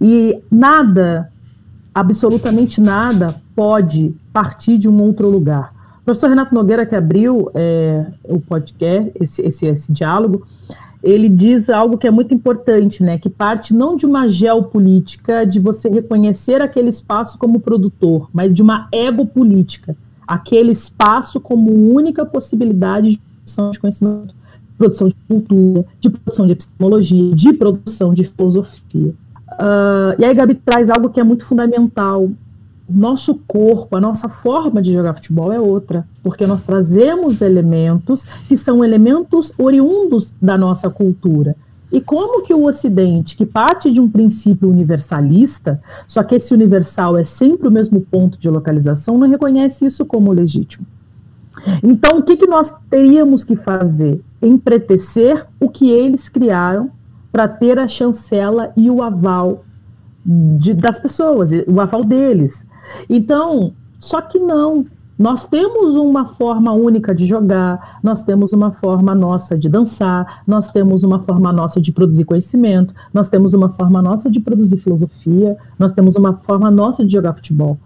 [0.00, 1.30] E nada,
[1.94, 8.40] absolutamente nada, pode partir de um outro lugar professor Renato Nogueira, que abriu é, o
[8.40, 10.46] podcast, esse, esse, esse diálogo,
[11.02, 13.18] ele diz algo que é muito importante, né?
[13.18, 18.62] Que parte não de uma geopolítica, de você reconhecer aquele espaço como produtor, mas de
[18.62, 19.94] uma egopolítica,
[20.26, 24.34] aquele espaço como única possibilidade de produção de conhecimento,
[24.78, 29.14] produção de cultura, de produção de epistemologia, de produção de filosofia.
[29.58, 32.30] Uh, e aí Gabi traz algo que é muito fundamental,
[32.88, 38.56] nosso corpo, a nossa forma de jogar futebol é outra, porque nós trazemos elementos que
[38.56, 41.54] são elementos oriundos da nossa cultura.
[41.92, 47.16] E como que o Ocidente, que parte de um princípio universalista, só que esse universal
[47.16, 50.86] é sempre o mesmo ponto de localização, não reconhece isso como legítimo?
[51.82, 54.20] Então, o que, que nós teríamos que fazer?
[54.40, 56.90] Empretecer o que eles criaram
[57.30, 59.64] para ter a chancela e o aval
[60.24, 62.66] de, das pessoas, o aval deles.
[63.08, 64.86] Então, só que não.
[65.18, 70.70] Nós temos uma forma única de jogar, nós temos uma forma nossa de dançar, nós
[70.70, 75.56] temos uma forma nossa de produzir conhecimento, nós temos uma forma nossa de produzir filosofia,
[75.76, 77.76] nós temos uma forma nossa de jogar futebol.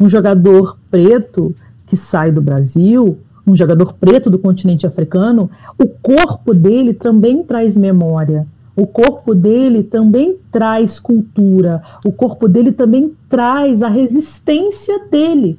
[0.00, 1.54] Um jogador preto
[1.86, 7.76] que sai do Brasil, um jogador preto do continente africano, o corpo dele também traz
[7.76, 8.48] memória,
[8.80, 15.58] o corpo dele também traz cultura, o corpo dele também traz a resistência dele,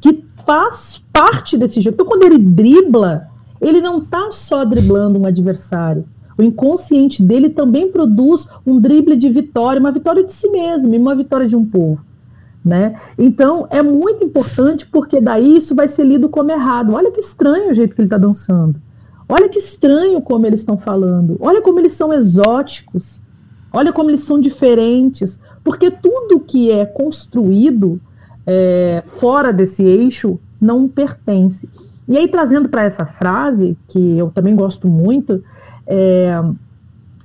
[0.00, 1.94] que faz parte desse jogo.
[1.94, 3.28] Então, quando ele dribla,
[3.60, 6.04] ele não está só driblando um adversário.
[6.36, 11.14] O inconsciente dele também produz um drible de vitória, uma vitória de si mesmo, uma
[11.14, 12.04] vitória de um povo.
[12.64, 12.98] Né?
[13.16, 16.94] Então é muito importante porque daí isso vai ser lido como errado.
[16.94, 18.74] Olha que estranho o jeito que ele está dançando.
[19.30, 21.36] Olha que estranho como eles estão falando.
[21.40, 23.20] Olha como eles são exóticos.
[23.72, 25.38] Olha como eles são diferentes.
[25.62, 28.00] Porque tudo que é construído
[28.44, 31.68] é, fora desse eixo não pertence.
[32.08, 35.44] E aí, trazendo para essa frase, que eu também gosto muito,
[35.86, 36.42] é,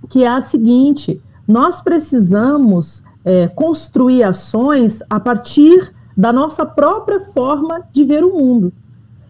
[0.07, 7.81] que é a seguinte: nós precisamos é, construir ações a partir da nossa própria forma
[7.91, 8.71] de ver o mundo.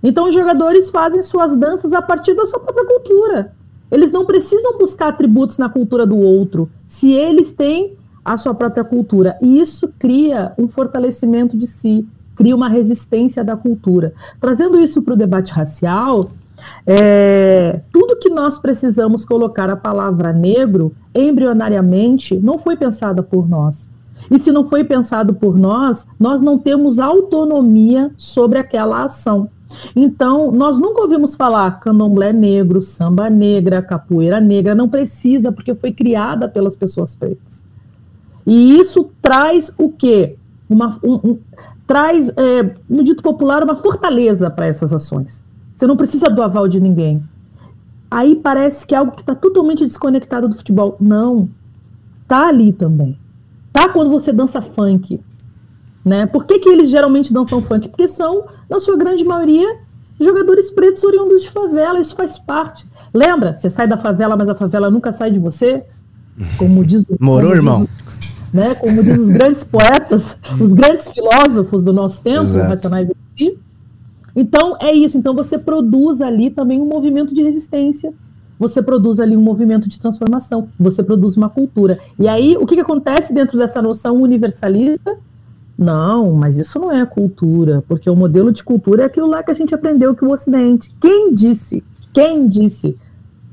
[0.07, 3.51] Então, os jogadores fazem suas danças a partir da sua própria cultura.
[3.91, 8.83] Eles não precisam buscar atributos na cultura do outro, se eles têm a sua própria
[8.83, 9.35] cultura.
[9.41, 14.13] E isso cria um fortalecimento de si, cria uma resistência da cultura.
[14.39, 16.29] Trazendo isso para o debate racial,
[16.85, 23.89] é, tudo que nós precisamos colocar a palavra negro embrionariamente não foi pensada por nós.
[24.29, 29.49] E se não foi pensado por nós, nós não temos autonomia sobre aquela ação.
[29.95, 35.91] Então, nós nunca ouvimos falar candomblé negro, samba negra, capoeira negra, não precisa, porque foi
[35.91, 37.63] criada pelas pessoas pretas.
[38.45, 40.37] E isso traz o quê?
[40.69, 41.39] Uma, um, um,
[41.87, 45.43] traz, é, no dito popular, uma fortaleza para essas ações.
[45.73, 47.23] Você não precisa do aval de ninguém.
[48.09, 50.95] Aí parece que é algo que está totalmente desconectado do futebol.
[50.99, 51.49] Não.
[52.27, 53.17] Tá ali também.
[53.73, 55.19] Tá quando você dança funk.
[56.05, 56.27] Né?
[56.27, 57.89] Por que, que eles geralmente dançam funk?
[57.89, 59.79] Porque são, na sua grande maioria,
[60.19, 61.99] jogadores pretos oriundos de favela.
[61.99, 62.85] Isso faz parte.
[63.11, 63.55] Lembra?
[63.55, 65.83] Você sai da favela, mas a favela nunca sai de você?
[66.57, 67.17] Como diz o.
[67.19, 67.87] Morou, irmão?
[68.53, 68.75] Né?
[68.75, 72.69] Como diz os grandes poetas, os grandes filósofos do nosso tempo, Exato.
[72.69, 73.57] racionais si.
[74.35, 75.17] Então, é isso.
[75.17, 78.13] Então, você produz ali também um movimento de resistência.
[78.59, 80.69] Você produz ali um movimento de transformação.
[80.79, 81.99] Você produz uma cultura.
[82.19, 85.17] E aí, o que, que acontece dentro dessa noção universalista?
[85.77, 89.51] Não, mas isso não é cultura, porque o modelo de cultura é aquilo lá que
[89.51, 90.89] a gente aprendeu que o Ocidente.
[91.01, 91.83] Quem disse?
[92.13, 92.97] Quem disse?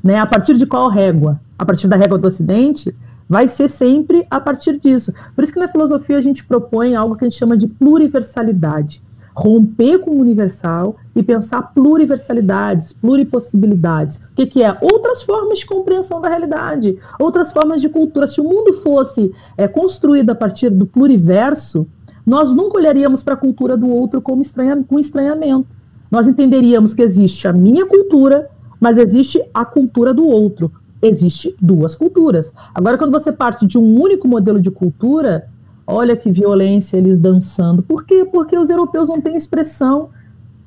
[0.03, 1.41] Né, a partir de qual régua?
[1.59, 2.95] A partir da régua do Ocidente?
[3.29, 5.13] Vai ser sempre a partir disso.
[5.35, 9.03] Por isso que na filosofia a gente propõe algo que a gente chama de pluriversalidade.
[9.35, 14.19] Romper com o universal e pensar pluriversalidades, pluripossibilidades.
[14.19, 14.77] O que, que é?
[14.81, 18.27] Outras formas de compreensão da realidade, outras formas de cultura.
[18.27, 21.87] Se o mundo fosse é, construído a partir do pluriverso,
[22.25, 25.67] nós nunca olharíamos para a cultura do outro como estranha, com estranhamento.
[26.11, 30.71] Nós entenderíamos que existe a minha cultura, mas existe a cultura do outro.
[31.01, 32.55] Existe duas culturas.
[32.75, 35.49] Agora, quando você parte de um único modelo de cultura,
[35.87, 37.83] olha que violência eles dançando.
[37.83, 38.25] Por quê?
[38.31, 40.11] Porque os europeus não têm expressão,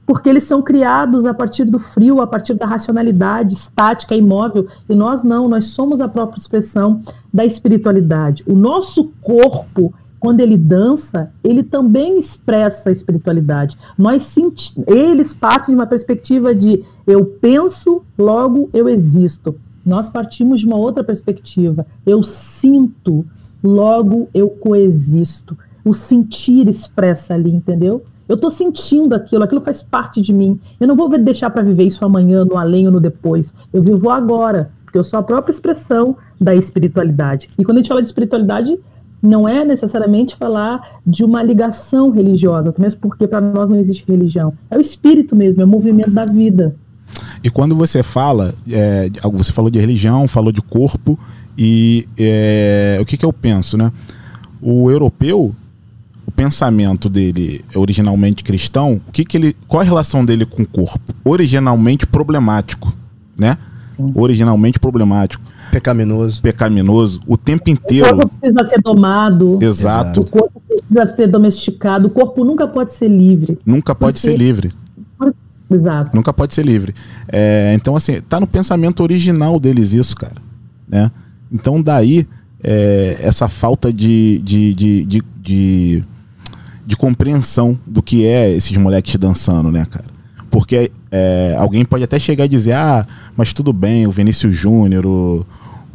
[0.05, 4.93] porque eles são criados a partir do frio, a partir da racionalidade estática, imóvel, e
[4.93, 7.01] nós não, nós somos a própria expressão
[7.33, 8.43] da espiritualidade.
[8.45, 9.93] O nosso corpo
[10.25, 13.77] quando ele dança, ele também expressa a espiritualidade.
[13.95, 19.55] Nós senti eles partem de uma perspectiva de eu penso, logo eu existo.
[19.85, 21.85] Nós partimos de uma outra perspectiva.
[22.03, 23.23] Eu sinto,
[23.63, 25.55] logo eu coexisto.
[25.83, 28.03] O sentir expressa ali, entendeu?
[28.27, 30.59] Eu estou sentindo aquilo, aquilo faz parte de mim.
[30.79, 33.53] Eu não vou deixar para viver isso amanhã, no além ou no depois.
[33.71, 37.47] Eu vivo agora, porque eu sou a própria expressão da espiritualidade.
[37.59, 38.79] E quando a gente fala de espiritualidade,
[39.25, 44.53] não é necessariamente falar de uma ligação religiosa, mesmo porque para nós não existe religião.
[44.69, 46.75] É o espírito mesmo, é o movimento da vida.
[47.43, 51.17] E quando você fala, é, você falou de religião, falou de corpo,
[51.57, 53.91] e é, o que, que eu penso, né?
[54.61, 55.53] O europeu,
[56.25, 60.63] o pensamento dele é originalmente cristão, o que, que ele, qual a relação dele com
[60.63, 61.13] o corpo?
[61.23, 62.93] Originalmente problemático,
[63.39, 63.57] né?
[63.95, 64.11] Sim.
[64.15, 66.41] Originalmente problemático pecaminoso.
[66.41, 68.07] Pecaminoso o tempo inteiro.
[68.07, 69.59] O corpo precisa ser domado.
[69.61, 70.21] Exato.
[70.21, 72.07] O corpo precisa ser domesticado.
[72.07, 73.59] O corpo nunca pode ser livre.
[73.65, 74.73] Nunca pode ser livre.
[75.69, 76.15] Exato.
[76.15, 76.93] Nunca pode ser livre.
[77.27, 80.35] É, então, assim, tá no pensamento original deles isso, cara.
[80.87, 81.11] Né?
[81.51, 82.27] Então, daí,
[82.63, 86.03] é, essa falta de, de, de, de, de,
[86.85, 90.05] de compreensão do que é esses moleques dançando, né, cara?
[90.51, 95.05] Porque é, alguém pode até chegar e dizer, ah, mas tudo bem, o Vinícius Júnior,
[95.05, 95.45] o,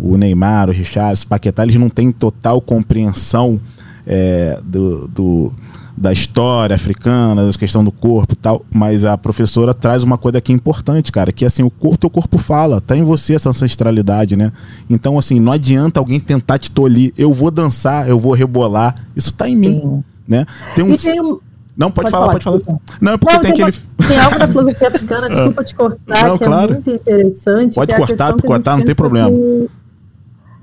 [0.03, 3.61] o Neymar, o Richard, o Paquetá, eles não têm total compreensão
[4.07, 5.53] é, do, do,
[5.97, 10.41] da história africana, da questão do corpo e tal, mas a professora traz uma coisa
[10.41, 13.51] que é importante, cara, que assim, o corpo, teu corpo fala, tá em você essa
[13.51, 14.53] ancestralidade, né?
[14.89, 19.35] Então, assim, não adianta alguém tentar te tolir, eu vou dançar, eu vou rebolar, isso
[19.35, 20.05] tá em mim, Sim.
[20.27, 20.47] né?
[20.75, 21.41] Tem um...
[21.77, 22.57] Não, pode, pode falar, falar, pode falar.
[22.59, 22.83] Desculpa.
[23.01, 23.87] Não, é porque não, tem, tem aquele.
[24.07, 26.71] Tem algo da filosofia africana, desculpa te cortar, não, que claro.
[26.71, 27.75] é muito interessante.
[27.75, 29.31] Pode é cortar, picotar, não tem problema.
[29.31, 29.71] Que...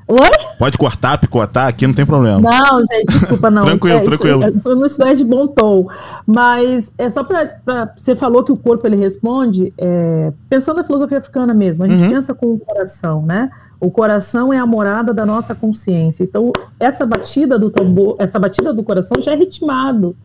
[0.08, 0.56] Oi?
[0.58, 2.40] Pode cortar, picotar, aqui não tem problema.
[2.40, 3.64] Não, gente, desculpa, não.
[3.66, 4.48] tranquilo, é, tranquilo.
[4.58, 5.90] Isso, não isso é de bom tom.
[6.26, 11.18] Mas é só para Você falou que o corpo ele responde, é, pensando na filosofia
[11.18, 12.10] africana mesmo, a gente uhum.
[12.10, 13.50] pensa com o coração, né?
[13.80, 16.24] O coração é a morada da nossa consciência.
[16.24, 20.16] Então, essa batida do tambor, essa batida do coração já é ritmado.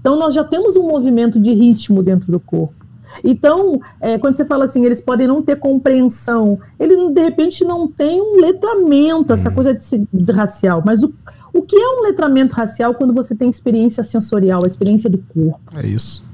[0.00, 2.83] Então, nós já temos um movimento de ritmo dentro do corpo.
[3.22, 7.86] Então, é, quando você fala assim, eles podem não ter compreensão, ele de repente não
[7.86, 11.12] tem um letramento, essa coisa de, de racial, mas o,
[11.52, 15.60] o que é um letramento racial quando você tem experiência sensorial, a experiência do corpo?
[15.76, 16.24] É isso.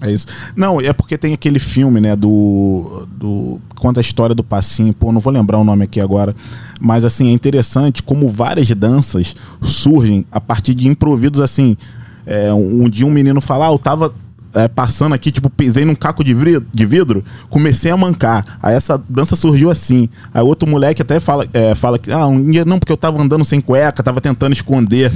[0.00, 0.26] É isso.
[0.54, 3.06] Não, é porque tem aquele filme, né, do.
[3.10, 6.34] do conta a história do passinho, pô, não vou lembrar o nome aqui agora.
[6.80, 11.76] Mas, assim, é interessante como várias danças surgem a partir de improvisos, assim.
[12.24, 14.14] É, um, um dia um menino fala, ah, eu tava
[14.58, 18.58] é, passando aqui, tipo, pisei num caco de vidro, de vidro, comecei a mancar.
[18.62, 20.08] Aí essa dança surgiu assim.
[20.34, 23.22] Aí outro moleque até fala, é, fala que, ah, um dia não, porque eu tava
[23.22, 25.12] andando sem cueca, tava tentando esconder.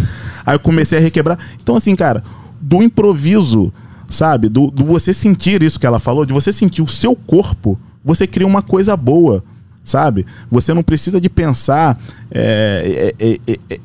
[0.47, 1.39] Aí eu comecei a requebrar.
[1.61, 2.23] Então, assim, cara,
[2.61, 3.73] do improviso,
[4.09, 4.49] sabe?
[4.49, 8.27] Do, do você sentir isso que ela falou, de você sentir o seu corpo, você
[8.27, 9.43] cria uma coisa boa
[9.85, 10.25] sabe?
[10.49, 13.81] Você não precisa de pensar é, é, é, é,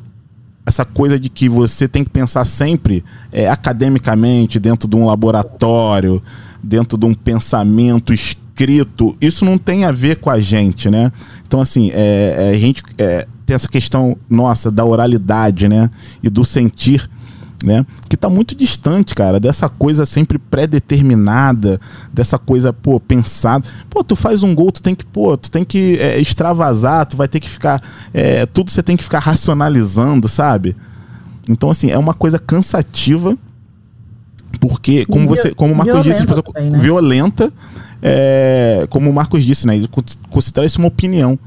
[0.67, 3.01] essa coisa de que você tem que pensar sempre
[3.31, 6.21] é, academicamente, dentro de um laboratório,
[6.61, 9.15] dentro de um pensamento escrito.
[9.21, 11.09] Isso não tem a ver com a gente, né?
[11.47, 12.83] Então, assim, é, a gente
[13.45, 15.89] tem essa questão nossa da oralidade, né?
[16.21, 17.09] E do sentir
[17.63, 17.85] né?
[18.07, 21.79] Que tá muito distante, cara, dessa coisa sempre pré-determinada,
[22.13, 23.67] dessa coisa, pô, pensada.
[23.89, 27.17] Pô, tu faz um gol, tu tem que, pô, tu tem que é, extravasar, tu
[27.17, 27.81] vai ter que ficar.
[28.13, 30.75] É, tudo você tem que ficar racionalizando, sabe?
[31.49, 33.37] Então, assim, é uma coisa cansativa,
[34.59, 35.53] porque, como você.
[35.53, 36.79] Como o Marcos disse, também, né?
[36.79, 37.51] violenta,
[38.01, 39.75] é, como o Marcos disse, né?
[39.75, 39.89] Ele
[40.29, 41.39] considera isso uma opinião.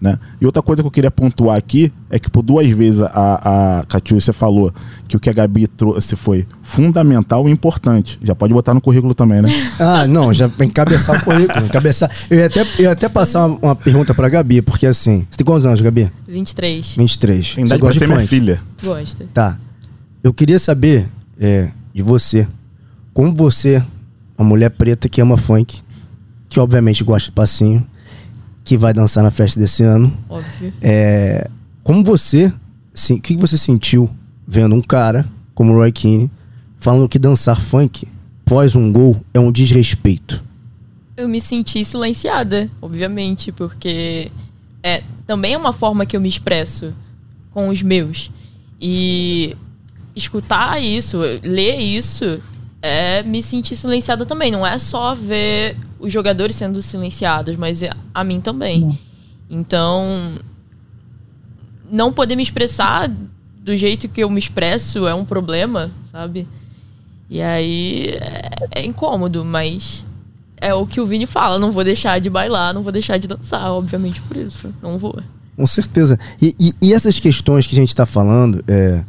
[0.00, 0.16] Né?
[0.40, 3.84] E outra coisa que eu queria pontuar aqui é que por duas vezes a, a
[3.84, 4.72] Catiúcia falou
[5.08, 8.16] que o que a Gabi trouxe foi fundamental e importante.
[8.22, 9.48] Já pode botar no currículo também, né?
[9.80, 11.64] Ah, não, já encabeçar o currículo.
[11.64, 12.10] Encabeçar.
[12.30, 15.26] Eu ia até, eu ia até passar uma, uma pergunta pra Gabi, porque assim.
[15.30, 16.10] Você tem quantos anos, Gabi?
[16.26, 16.94] 23.
[16.96, 17.54] 23.
[17.54, 18.60] Tem idade pra ser minha filha.
[18.82, 19.26] Gosta.
[19.32, 19.58] Tá.
[20.22, 21.08] Eu queria saber
[21.40, 22.46] é, de você.
[23.12, 23.82] Como você,
[24.36, 25.80] uma mulher preta que ama funk,
[26.48, 27.86] que obviamente gosta de passinho
[28.68, 30.14] que vai dançar na festa desse ano.
[30.28, 30.74] Óbvio.
[30.82, 31.48] É,
[31.82, 32.52] como você,
[33.10, 34.10] o que você sentiu
[34.46, 36.30] vendo um cara como o Roy Keane
[36.78, 38.06] falando que dançar funk
[38.44, 40.44] pós um gol é um desrespeito?
[41.16, 44.30] Eu me senti silenciada, obviamente, porque
[44.82, 46.92] é também é uma forma que eu me expresso
[47.50, 48.30] com os meus.
[48.78, 49.56] E
[50.14, 52.38] escutar isso, ler isso,
[52.82, 54.50] é me sentir silenciada também.
[54.50, 57.80] Não é só ver os jogadores sendo silenciados, mas
[58.14, 58.98] a mim também.
[59.50, 60.38] Então,
[61.90, 63.10] não poder me expressar
[63.60, 66.48] do jeito que eu me expresso é um problema, sabe?
[67.30, 68.06] E aí
[68.72, 70.04] é, é incômodo, mas
[70.60, 71.58] é o que o Vini fala.
[71.58, 74.72] Não vou deixar de bailar, não vou deixar de dançar, obviamente por isso.
[74.82, 75.20] Não vou.
[75.56, 76.18] Com certeza.
[76.40, 79.04] E, e, e essas questões que a gente está falando, é,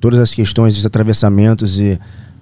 [0.00, 1.98] todas as questões, os atravessamentos e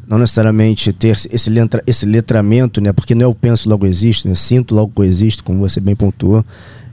[0.09, 2.93] não necessariamente ter esse, letra, esse letramento, né?
[2.95, 4.35] Porque não é o penso logo existe, né?
[4.35, 6.43] Sinto logo coexiste, como você bem pontuou.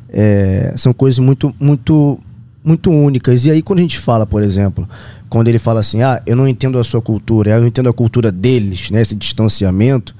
[0.09, 2.20] É, são coisas muito, muito,
[2.61, 3.45] muito únicas.
[3.45, 4.88] E aí quando a gente fala, por exemplo,
[5.30, 8.34] quando ele fala assim, ah, eu não entendo a sua cultura, eu entendo a cultura
[8.34, 9.01] deles, né?
[9.01, 10.13] Esse distanciamento.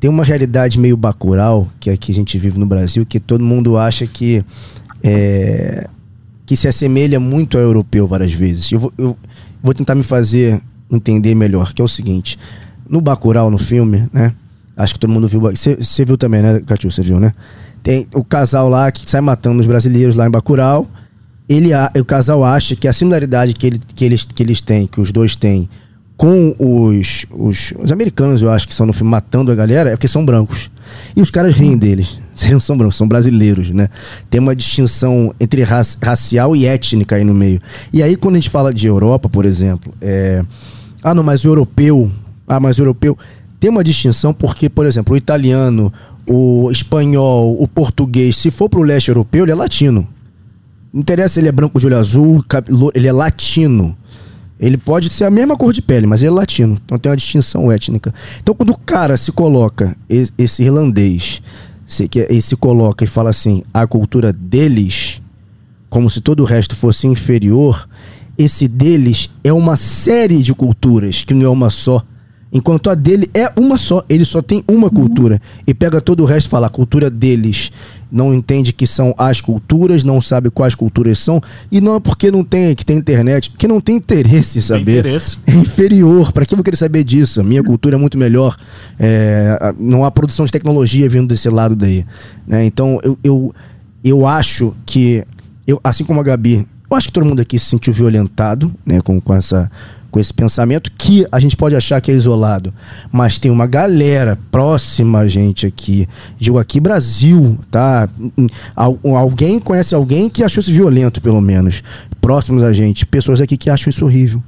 [0.00, 3.78] Tem uma realidade meio bacural que aqui a gente vive no Brasil, que todo mundo
[3.78, 4.44] acha que
[5.04, 5.88] é,
[6.44, 8.72] que se assemelha muito ao europeu várias vezes.
[8.72, 9.16] Eu vou, eu
[9.62, 10.60] vou tentar me fazer
[10.96, 12.38] entender melhor, que é o seguinte.
[12.88, 14.34] No Bacurau, no filme, né?
[14.76, 15.40] Acho que todo mundo viu.
[15.40, 16.90] Você viu também, né, Catiu?
[16.90, 17.32] Você viu, né?
[17.82, 20.86] Tem o casal lá que sai matando os brasileiros lá em Bacurau.
[21.48, 21.70] Ele,
[22.00, 25.12] o casal acha que a similaridade que, ele, que, eles, que eles têm, que os
[25.12, 25.68] dois têm,
[26.16, 29.92] com os, os, os, americanos, eu acho que são no filme matando a galera, é
[29.92, 30.70] porque são brancos.
[31.14, 32.18] E os caras riem deles.
[32.40, 33.88] Eles não são brancos, são brasileiros, né?
[34.28, 37.60] Tem uma distinção entre racial e étnica aí no meio.
[37.92, 40.42] E aí, quando a gente fala de Europa, por exemplo, é
[41.04, 42.10] ah, não, mas o europeu.
[42.48, 43.16] Ah, mas o europeu.
[43.60, 45.92] Tem uma distinção porque, por exemplo, o italiano,
[46.26, 50.08] o espanhol, o português, se for pro leste europeu, ele é latino.
[50.90, 52.42] Não interessa se ele é branco de olho azul,
[52.94, 53.94] ele é latino.
[54.58, 56.78] Ele pode ser a mesma cor de pele, mas ele é latino.
[56.82, 58.14] Então tem uma distinção étnica.
[58.40, 61.42] Então quando o cara se coloca, esse irlandês,
[61.86, 65.20] se, ele se coloca e fala assim, a cultura deles,
[65.90, 67.86] como se todo o resto fosse inferior,
[68.36, 72.02] esse deles é uma série de culturas, que não é uma só.
[72.54, 75.42] Enquanto a dele é uma só, ele só tem uma cultura.
[75.66, 77.72] E pega todo o resto e fala, a cultura deles.
[78.12, 81.40] Não entende que são as culturas, não sabe quais culturas são.
[81.72, 85.00] E não é porque não tem, que tem internet, que não tem interesse em saber.
[85.00, 85.36] Interesse.
[85.48, 86.32] É inferior.
[86.32, 87.40] Para que eu vou querer saber disso?
[87.40, 88.56] A minha cultura é muito melhor.
[89.00, 92.06] É, não há produção de tecnologia vindo desse lado daí.
[92.46, 92.64] Né?
[92.64, 93.52] Então, eu, eu,
[94.04, 95.24] eu acho que,
[95.66, 96.64] eu, assim como a Gabi,
[96.94, 99.70] eu acho que todo mundo aqui se sentiu violentado, né, com, com essa
[100.10, 102.72] com esse pensamento que a gente pode achar que é isolado,
[103.10, 108.08] mas tem uma galera próxima a gente aqui, digo aqui Brasil, tá?
[108.76, 111.82] Alguém conhece alguém que achou isso violento, pelo menos,
[112.20, 114.40] próximos a gente, pessoas aqui que acham isso horrível,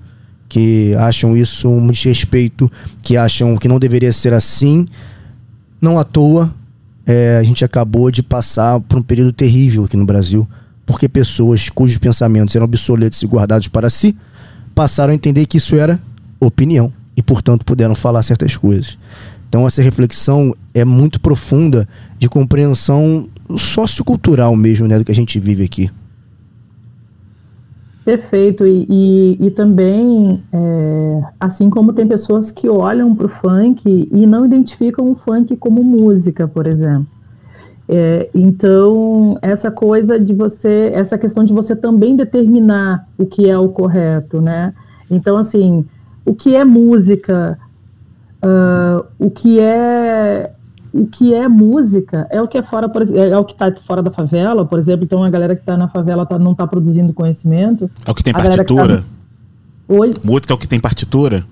[0.49, 2.71] que acham isso um desrespeito,
[3.03, 4.87] que acham que não deveria ser assim,
[5.81, 6.55] não à toa.
[7.05, 10.47] É, a gente acabou de passar por um período terrível aqui no Brasil
[10.87, 14.17] porque pessoas cujos pensamentos eram obsoletos e guardados para si
[14.75, 16.01] passaram a entender que isso era
[16.39, 18.97] opinião e, portanto, puderam falar certas coisas.
[19.49, 25.41] Então essa reflexão é muito profunda de compreensão sociocultural mesmo, né, do que a gente
[25.41, 25.91] vive aqui.
[28.05, 28.65] Perfeito.
[28.65, 34.27] E, e, e também, é, assim como tem pessoas que olham para o funk e
[34.27, 37.16] não identificam o funk como música, por exemplo.
[37.89, 43.57] É, então, essa coisa de você, essa questão de você também determinar o que é
[43.57, 44.75] o correto, né?
[45.11, 45.87] Então, assim,
[46.25, 47.57] o que é música,
[48.43, 50.53] uh, o que é
[50.93, 54.03] o que é música é o que é fora, por, é o que está fora
[54.03, 55.05] da favela, por exemplo.
[55.05, 57.91] Então a galera que está na favela tá, não está produzindo conhecimento.
[58.05, 58.97] É o que tem partitura.
[58.97, 60.25] Que tá...
[60.25, 61.45] Música é o que tem partitura.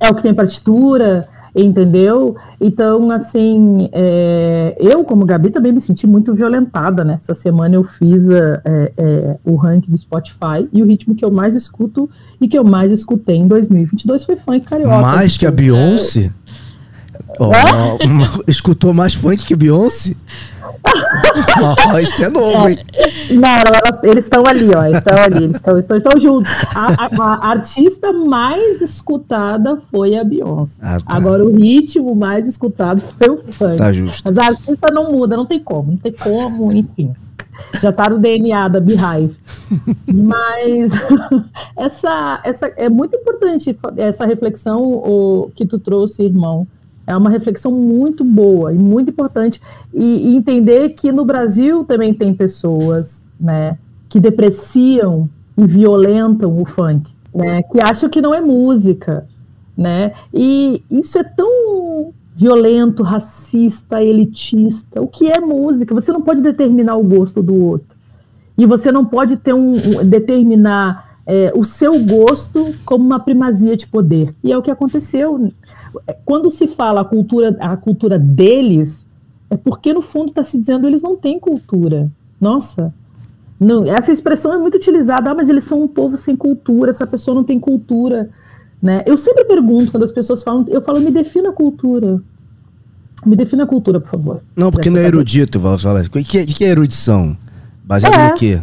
[0.00, 2.36] É o que tem partitura, entendeu?
[2.60, 4.76] Então, assim, é...
[4.78, 7.18] eu, como Gabi, também me senti muito violentada, né?
[7.20, 8.62] Essa semana eu fiz é,
[8.96, 12.08] é, o ranking do Spotify e o ritmo que eu mais escuto
[12.40, 14.98] e que eu mais escutei em 2022 foi funk carioca.
[14.98, 16.32] Mais que a Beyoncé?
[17.38, 17.50] Oh,
[18.46, 20.14] escutou mais funk que Beyoncé?
[20.84, 22.78] oh, isso é novo, hein?
[23.30, 24.84] Não, elas, eles estão ali, ó.
[24.86, 26.50] Estão ali, eles estão, estão, estão juntos.
[26.74, 30.82] A, a, a, artista mais escutada foi a Beyoncé.
[30.82, 31.04] Ah, tá.
[31.06, 33.76] Agora, o ritmo mais escutado foi o funk.
[33.76, 34.22] Tá justo.
[34.24, 37.12] Mas a artista não muda, não tem como, não tem como, enfim.
[37.80, 39.36] Já tá no DNA da Beehive.
[40.12, 40.92] Mas
[41.76, 46.66] essa, essa é muito importante essa reflexão o, que tu trouxe, irmão
[47.06, 49.60] é uma reflexão muito boa e muito importante.
[49.92, 53.76] E, e, entender que no Brasil também tem pessoas né,
[54.08, 59.26] que depreciam e violentam o funk, né, que acham que não é música.
[59.76, 60.12] Né?
[60.32, 65.00] E isso é tão violento, racista, elitista.
[65.00, 65.94] O que é música?
[65.94, 67.96] Você não pode determinar o gosto do outro.
[68.56, 73.76] E você não pode ter um, um determinar é, o seu gosto como uma primazia
[73.76, 74.34] de poder.
[74.42, 75.50] E é o que aconteceu
[76.24, 79.04] quando se fala a cultura, a cultura deles,
[79.50, 82.10] é porque no fundo está se dizendo eles não têm cultura.
[82.40, 82.92] Nossa,
[83.60, 87.06] não, essa expressão é muito utilizada, ah, mas eles são um povo sem cultura, essa
[87.06, 88.30] pessoa não tem cultura.
[88.82, 89.04] Né?
[89.06, 92.20] Eu sempre pergunto, quando as pessoas falam, eu falo, me defina a cultura.
[93.24, 94.42] Me defina a cultura, por favor.
[94.56, 96.04] Não, porque não é erudito, falar.
[96.04, 97.36] O que, é, que é erudição?
[97.84, 98.28] Baseado é.
[98.30, 98.60] no quê?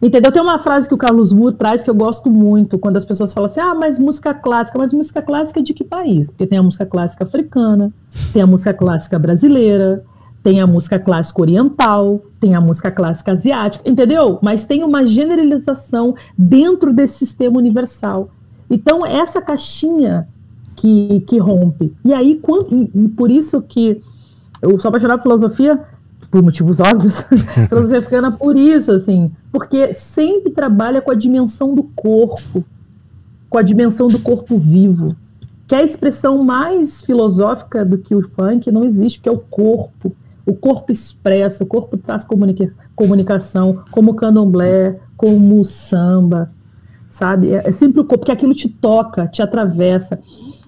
[0.00, 0.30] Entendeu?
[0.30, 3.32] Tem uma frase que o Carlos Moore traz que eu gosto muito, quando as pessoas
[3.32, 6.30] falam assim: ah, mas música clássica, mas música clássica de que país?
[6.30, 7.90] Porque tem a música clássica africana,
[8.32, 10.04] tem a música clássica brasileira,
[10.42, 14.38] tem a música clássica oriental, tem a música clássica asiática, entendeu?
[14.42, 18.28] Mas tem uma generalização dentro desse sistema universal.
[18.70, 20.28] Então, essa caixinha
[20.76, 21.92] que, que rompe.
[22.04, 24.00] E aí, quando, e, e por isso que
[24.62, 25.82] eu sou apaixonada por filosofia,
[26.36, 27.22] por motivos óbvios,
[27.70, 32.62] filosofia africana por isso, assim, porque sempre trabalha com a dimensão do corpo,
[33.48, 35.16] com a dimensão do corpo vivo,
[35.66, 39.38] que é a expressão mais filosófica do que o funk não existe, que é o
[39.38, 40.14] corpo.
[40.44, 46.48] O corpo expressa, o corpo traz comunica comunicação, como o candomblé, como o samba,
[47.08, 47.50] sabe?
[47.50, 50.20] É, é sempre o corpo, porque aquilo te toca, te atravessa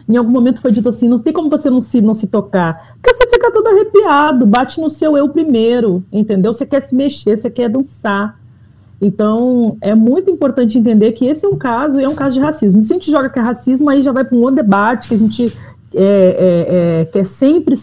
[0.09, 2.95] em algum momento foi dito assim: não tem como você não se, não se tocar.
[2.95, 6.55] Porque você fica todo arrepiado, bate no seu eu primeiro, entendeu?
[6.55, 8.39] Você quer se mexer, você quer dançar.
[9.01, 12.41] Então, é muito importante entender que esse é um caso, e é um caso de
[12.41, 12.83] racismo.
[12.83, 15.15] Se a gente joga que é racismo, aí já vai para um outro debate que
[15.15, 15.57] a gente
[15.95, 17.77] é, é, é, quer sempre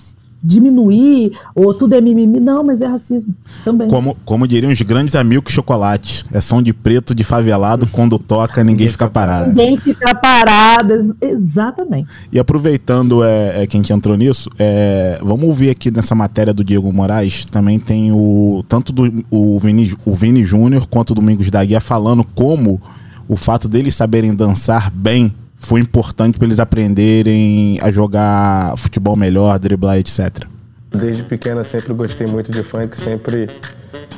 [0.45, 2.39] diminuir, ou tudo é mimimi.
[2.39, 3.33] Não, mas é racismo
[3.63, 3.87] também.
[3.87, 6.25] Como, como diriam os grandes amigos chocolate.
[6.31, 9.49] É som de preto de favelado, quando toca, ninguém fica parado.
[9.49, 12.07] Ninguém fica parado, exatamente.
[12.31, 16.63] E aproveitando é, é, quem que entrou nisso, é, vamos ouvir aqui nessa matéria do
[16.63, 21.49] Diego Moraes, também tem o tanto do, o Vini, o Vini Júnior quanto o Domingos
[21.49, 22.81] da Guia falando como
[23.27, 25.33] o fato deles saberem dançar bem
[25.65, 30.45] foi importante para eles aprenderem a jogar futebol melhor, driblar, etc.
[30.91, 33.49] Desde pequena sempre gostei muito de funk, sempre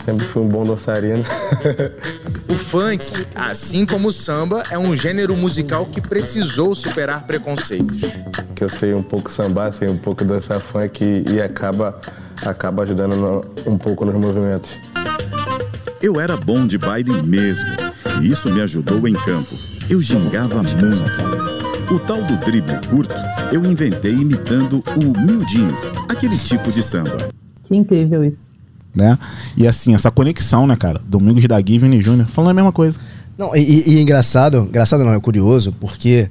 [0.03, 1.23] sempre fui um bom dançarino.
[2.51, 7.97] o funk, assim como o samba, é um gênero musical que precisou superar preconceitos.
[8.53, 11.99] Que eu sei um pouco sambar, sei um pouco dançar funk e, e acaba
[12.45, 14.71] acaba ajudando no, um pouco nos movimentos.
[16.01, 17.69] Eu era bom de baile mesmo,
[18.21, 21.93] e isso me ajudou em campo eu gingava muito.
[21.93, 23.15] O tal do drible curto
[23.51, 25.75] eu inventei imitando o miudinho,
[26.09, 27.29] aquele tipo de samba.
[27.63, 28.49] Que incrível isso.
[28.93, 29.17] Né?
[29.55, 31.01] E assim, essa conexão, né, cara?
[31.07, 32.99] Domingos da Given Júnior, falando a mesma coisa.
[33.37, 36.27] Não, e, e é engraçado, engraçado não, é curioso, porque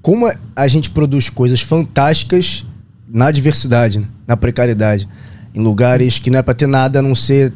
[0.00, 2.64] como a gente produz coisas fantásticas
[3.08, 4.06] na diversidade, né?
[4.26, 5.08] na precariedade,
[5.54, 7.52] em lugares que não é pra ter nada a não ser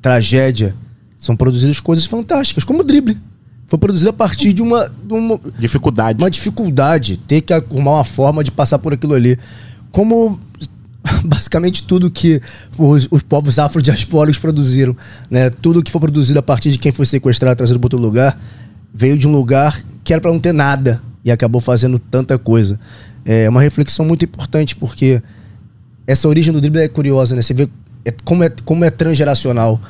[0.00, 0.74] tragédia,
[1.16, 3.18] são produzidas coisas fantásticas, como o drible
[3.66, 6.18] foi produzido a partir de uma, de uma dificuldade.
[6.18, 9.38] Uma dificuldade, ter que arrumar uma forma de passar por aquilo ali.
[9.90, 10.38] Como
[11.24, 12.40] basicamente tudo que
[12.76, 14.96] os, os povos afrodiaspóricos produziram,
[15.30, 15.50] né?
[15.50, 18.38] Tudo que foi produzido a partir de quem foi sequestrado, trazido para outro lugar,
[18.92, 22.78] veio de um lugar que era para não ter nada e acabou fazendo tanta coisa.
[23.24, 25.22] É uma reflexão muito importante porque
[26.06, 27.42] essa origem do drible é curiosa, né?
[27.42, 27.68] Você vê
[28.04, 29.80] é, como, é, como é transgeracional.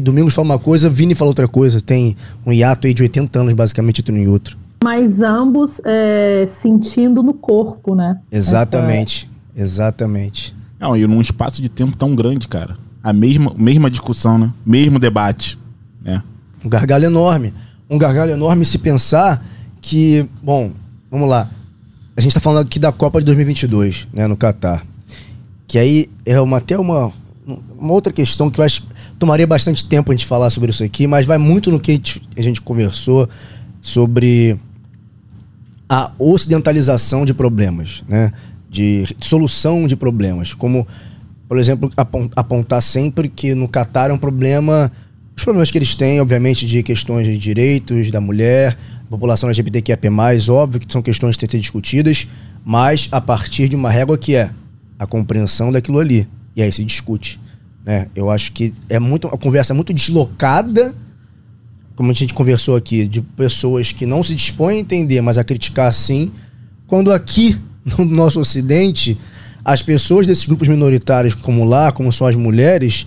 [0.00, 1.80] Domingos fala uma coisa, Vini fala outra coisa.
[1.80, 2.16] Tem
[2.46, 4.56] um hiato aí de 80 anos, basicamente, entre um e outro.
[4.82, 8.20] Mas ambos é, sentindo no corpo, né?
[8.30, 9.30] Exatamente.
[9.54, 9.62] Essa...
[9.62, 10.54] Exatamente.
[10.80, 12.76] Não, e num espaço de tempo tão grande, cara.
[13.02, 14.52] A mesma, mesma discussão, né?
[14.66, 15.58] Mesmo debate.
[16.02, 16.22] Né?
[16.64, 17.54] Um gargalho enorme.
[17.88, 19.44] Um gargalho enorme se pensar
[19.80, 20.72] que, bom,
[21.10, 21.50] vamos lá.
[22.16, 24.84] A gente está falando aqui da Copa de 2022, né, no Catar.
[25.66, 27.12] Que aí é uma, até uma,
[27.78, 28.68] uma outra questão que vai,
[29.22, 31.92] tomaria bastante tempo a gente falar sobre isso aqui, mas vai muito no que
[32.36, 33.28] a gente, conversou
[33.80, 34.58] sobre
[35.88, 38.32] a ocidentalização de problemas, né?
[38.68, 40.54] De solução de problemas.
[40.54, 40.84] Como,
[41.48, 41.88] por exemplo,
[42.34, 44.90] apontar sempre que no Catar é um problema.
[45.36, 48.76] Os problemas que eles têm, obviamente, de questões de direitos da mulher,
[49.08, 50.00] população LGBTQIA,
[50.48, 52.26] óbvio que são questões que têm que ser discutidas,
[52.64, 54.50] mas a partir de uma régua que é
[54.98, 56.26] a compreensão daquilo ali.
[56.56, 57.38] E aí se discute.
[57.84, 58.06] Né?
[58.14, 60.94] Eu acho que é muito a conversa é muito deslocada,
[61.94, 65.44] como a gente conversou aqui, de pessoas que não se dispõem a entender, mas a
[65.44, 66.30] criticar sim,
[66.86, 67.58] quando aqui
[67.98, 69.18] no nosso ocidente
[69.64, 73.06] as pessoas desses grupos minoritários como lá, como são as mulheres,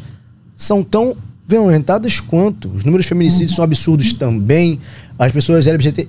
[0.55, 2.69] são tão violentadas quanto.
[2.69, 4.79] Os números de feminicídios são absurdos também.
[5.19, 6.07] As pessoas LGBT,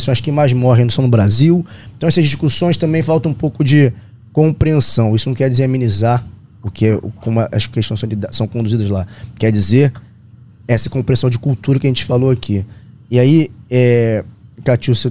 [0.00, 1.64] são as que mais morrem são no Brasil.
[1.96, 3.92] Então essas discussões também faltam um pouco de
[4.32, 5.14] compreensão.
[5.14, 6.26] Isso não quer dizer amenizar
[6.66, 9.06] o que é, como as questões são, são conduzidas lá.
[9.38, 9.92] Quer dizer
[10.66, 12.66] essa compreensão de cultura que a gente falou aqui.
[13.08, 14.24] E aí, é,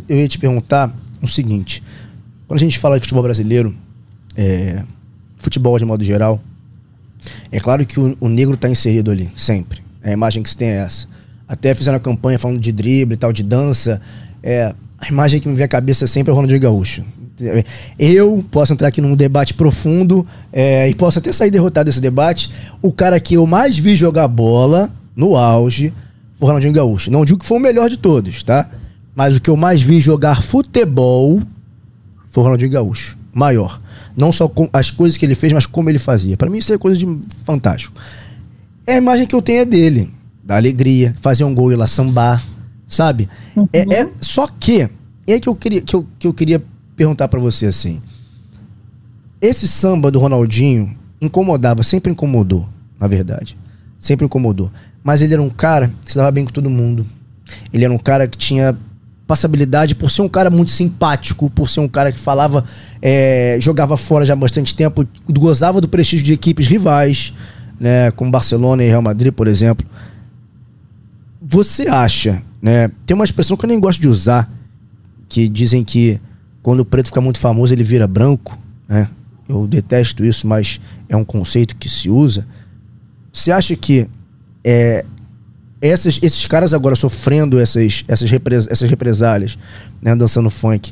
[0.10, 1.82] eu ia te perguntar o seguinte.
[2.45, 3.74] Quando a gente fala de futebol brasileiro,
[4.36, 4.84] é,
[5.38, 6.43] futebol de modo geral,
[7.49, 9.82] é claro que o, o negro está inserido ali, sempre.
[10.03, 11.08] A imagem que se tem é essa.
[11.47, 14.01] Até fizeram a campanha falando de drible e tal, de dança.
[14.43, 17.06] É, a imagem que me vem à cabeça sempre é o Ronaldinho Gaúcho.
[17.99, 22.49] Eu posso entrar aqui num debate profundo é, e posso até sair derrotado desse debate.
[22.81, 25.93] O cara que eu mais vi jogar bola no auge
[26.38, 27.11] foi o Ronaldinho Gaúcho.
[27.11, 28.69] Não digo que foi o melhor de todos, tá?
[29.15, 31.41] Mas o que eu mais vi jogar futebol
[32.27, 33.17] foi o Ronaldinho Gaúcho.
[33.33, 33.79] Maior.
[34.15, 36.38] Não só com as coisas que ele fez, mas como ele fazia.
[36.38, 37.99] Para mim isso é coisa de fantástico.
[38.88, 40.13] É a imagem que eu tenho é dele.
[40.43, 42.45] Da alegria, fazer um gol e lá sambar,
[42.86, 43.27] sabe?
[43.55, 43.67] Uhum.
[43.73, 44.88] É, é, só que,
[45.27, 46.63] é que eu queria, que eu, que eu queria
[46.95, 48.01] perguntar para você assim.
[49.41, 52.67] Esse samba do Ronaldinho incomodava, sempre incomodou,
[52.99, 53.57] na verdade.
[53.99, 54.71] Sempre incomodou.
[55.03, 57.05] Mas ele era um cara que se dava bem com todo mundo.
[57.71, 58.77] Ele era um cara que tinha
[59.27, 62.63] passabilidade por ser um cara muito simpático, por ser um cara que falava,
[63.01, 67.33] é, jogava fora já há bastante tempo, gozava do prestígio de equipes rivais,
[67.79, 69.85] né, como Barcelona e Real Madrid, por exemplo.
[71.41, 72.89] Você acha, né?
[73.05, 74.51] Tem uma expressão que eu nem gosto de usar,
[75.29, 76.19] que dizem que
[76.66, 78.57] quando o preto fica muito famoso, ele vira branco,
[78.89, 79.07] né?
[79.47, 82.47] Eu detesto isso, mas é um conceito que se usa.
[83.32, 84.09] Você acha que
[84.63, 85.05] é,
[85.80, 88.32] essas, esses caras agora sofrendo essas, essas,
[88.68, 89.59] essas represálias,
[90.01, 90.91] né, dançando funk,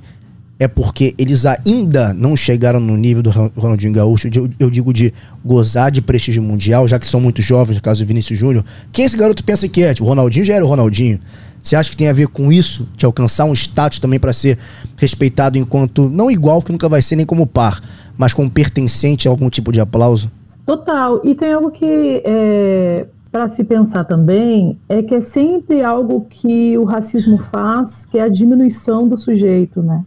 [0.59, 5.11] é porque eles ainda não chegaram no nível do Ronaldinho Gaúcho, eu, eu digo de
[5.43, 8.63] gozar de prestígio mundial, já que são muito jovens, no caso do Vinícius Júnior.
[8.91, 9.91] Quem esse garoto pensa que é?
[9.95, 11.19] Tipo, o Ronaldinho já era o Ronaldinho.
[11.64, 14.59] Você acha que tem a ver com isso, de alcançar um status também para ser
[14.97, 17.82] respeitado enquanto, não igual, que nunca vai ser nem como par,
[18.18, 20.30] mas como pertencente a algum tipo de aplauso?
[20.66, 21.22] Total.
[21.24, 26.78] E tem algo que é, para se pensar também é que é sempre algo que
[26.78, 30.03] o racismo faz, que é a diminuição do sujeito, né?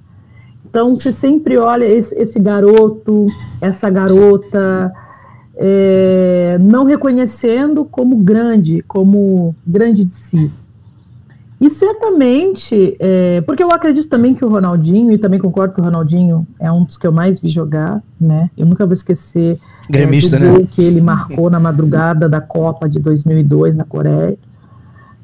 [0.69, 3.25] Então você sempre olha esse, esse garoto,
[3.63, 4.93] essa garota,
[5.57, 10.53] é, não reconhecendo como grande, como grande de si.
[11.59, 15.85] E certamente, é, porque eu acredito também que o Ronaldinho, e também concordo que o
[15.85, 18.51] Ronaldinho é um dos que eu mais vi jogar, né?
[18.57, 20.69] Eu nunca vou esquecer Gremista, é, do gol né?
[20.71, 24.37] que ele marcou na madrugada da Copa de 2002 na Coreia.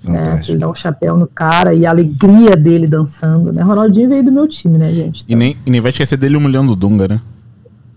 [0.04, 3.62] Né, ele dá um chapéu no cara e a alegria dele dançando, né?
[3.62, 5.22] Ronaldinho veio do meu time, né, gente?
[5.22, 5.36] Então...
[5.36, 7.20] E, nem, e nem vai esquecer dele humilhando o Dunga, né?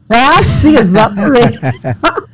[0.07, 1.59] Ah, sim, exatamente.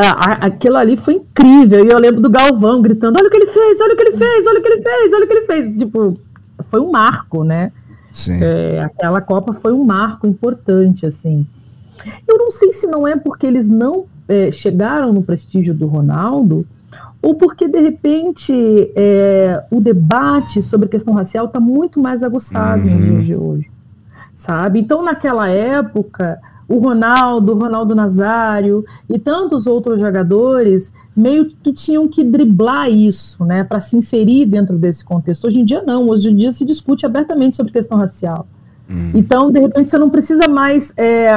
[0.00, 1.84] Ah, aquilo ali foi incrível.
[1.84, 4.16] E eu lembro do Galvão gritando: olha o que ele fez, olha o que ele
[4.16, 5.78] fez, olha o que ele fez, olha o que ele fez.
[5.78, 6.20] Tipo,
[6.70, 7.72] foi um marco, né?
[8.12, 8.38] Sim.
[8.42, 11.44] É, aquela Copa foi um marco importante, assim.
[12.26, 16.64] Eu não sei se não é porque eles não é, chegaram no prestígio do Ronaldo,
[17.20, 18.52] ou porque, de repente,
[18.94, 22.90] é, o debate sobre a questão racial está muito mais aguçado uhum.
[22.90, 23.70] nos dias de hoje,
[24.34, 24.78] sabe?
[24.78, 32.06] Então, naquela época, o Ronaldo, o Ronaldo Nazário e tantos outros jogadores meio que tinham
[32.06, 35.46] que driblar isso, né, para se inserir dentro desse contexto.
[35.46, 38.46] Hoje em dia não, hoje em dia se discute abertamente sobre questão racial.
[38.88, 39.12] Hum.
[39.14, 41.32] Então, de repente, você não precisa mais, é,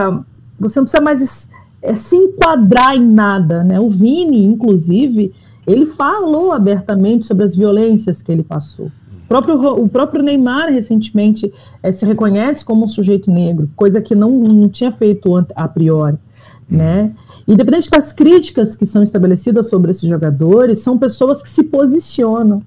[0.59, 1.49] você não precisa mais
[1.81, 3.79] é, se enquadrar em nada, né?
[3.79, 5.33] O Vini, inclusive,
[5.65, 8.91] ele falou abertamente sobre as violências que ele passou.
[9.31, 14.13] O próprio, o próprio Neymar, recentemente, é, se reconhece como um sujeito negro, coisa que
[14.13, 16.17] não, não tinha feito a priori,
[16.69, 17.13] né?
[17.47, 22.61] Independente das críticas que são estabelecidas sobre esses jogadores, são pessoas que se posicionam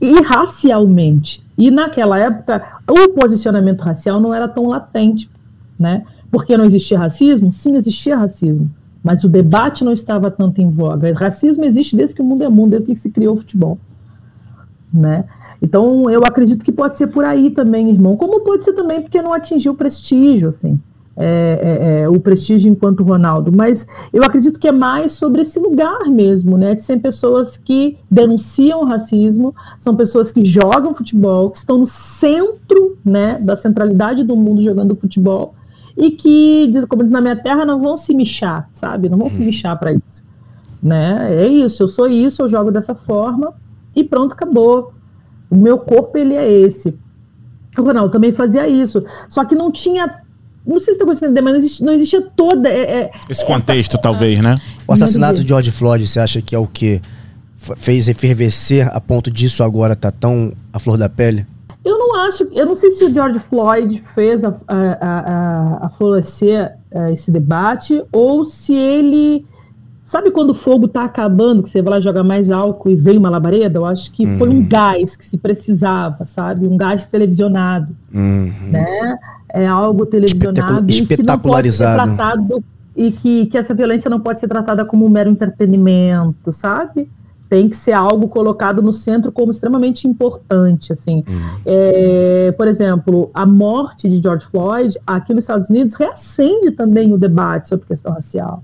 [0.00, 1.44] e racialmente.
[1.56, 5.28] E naquela época, o posicionamento racial não era tão latente,
[5.78, 6.02] né?
[6.30, 7.52] Porque não existia racismo?
[7.52, 8.70] Sim, existia racismo
[9.04, 11.08] mas o debate não estava tanto em voga.
[11.08, 13.78] O racismo existe desde que o mundo é mundo, desde que se criou o futebol,
[14.92, 15.24] né?
[15.60, 18.16] Então, eu acredito que pode ser por aí também, irmão.
[18.16, 20.78] Como pode ser também porque não atingiu o prestígio, assim,
[21.16, 23.50] é, é, é, o prestígio enquanto Ronaldo.
[23.50, 26.74] Mas eu acredito que é mais sobre esse lugar mesmo, né?
[26.74, 31.86] De ser pessoas que denunciam o racismo, são pessoas que jogam futebol, que estão no
[31.86, 35.54] centro, né, da centralidade do mundo jogando futebol
[35.96, 39.08] e que, como diz na minha terra, não vão se michar, sabe?
[39.08, 40.22] Não vão se michar para isso.
[40.82, 41.42] Né?
[41.42, 43.54] É isso, eu sou isso, eu jogo dessa forma
[43.94, 44.92] e pronto, acabou.
[45.50, 46.94] O meu corpo, ele é esse.
[47.76, 50.22] O Ronaldo também fazia isso, só que não tinha
[50.66, 52.68] não sei se está conseguindo entender, mas não existia, não existia toda.
[52.68, 54.02] É, é, Esse contexto, essa...
[54.02, 54.60] talvez, né?
[54.86, 57.00] O assassinato de George Floyd, você acha que é o que
[57.76, 61.46] fez efervescer a ponto disso agora tá tão à flor da pele?
[61.84, 65.88] Eu não acho, eu não sei se o George Floyd fez a, a, a, a
[65.88, 69.46] florescer a, esse debate ou se ele.
[70.06, 73.18] Sabe quando o fogo está acabando, que você vai lá jogar mais álcool e vem
[73.18, 73.80] uma labareda?
[73.80, 74.38] Eu acho que uhum.
[74.38, 76.64] foi um gás que se precisava, sabe?
[76.64, 77.94] Um gás televisionado.
[78.14, 78.52] Uhum.
[78.70, 79.18] Né?
[79.48, 81.96] É algo televisionado espetacularizado.
[81.96, 85.28] E que, tratado, e que, que essa violência não pode ser tratada como um mero
[85.28, 87.08] entretenimento, sabe?
[87.48, 91.22] tem que ser algo colocado no centro como extremamente importante, assim.
[91.28, 91.60] Uhum.
[91.64, 97.18] É, por exemplo, a morte de George Floyd aqui nos Estados Unidos reacende também o
[97.18, 98.62] debate sobre questão racial,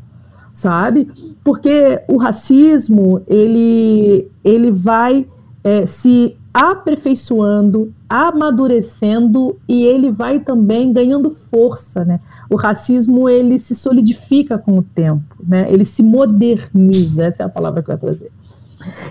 [0.53, 1.09] sabe?
[1.43, 5.27] Porque o racismo ele ele vai
[5.65, 12.21] é, se aperfeiçoando, amadurecendo e ele vai também ganhando força, né?
[12.51, 15.67] O racismo ele se solidifica com o tempo, né?
[15.73, 18.31] Ele se moderniza, essa é a palavra que eu ia trazer.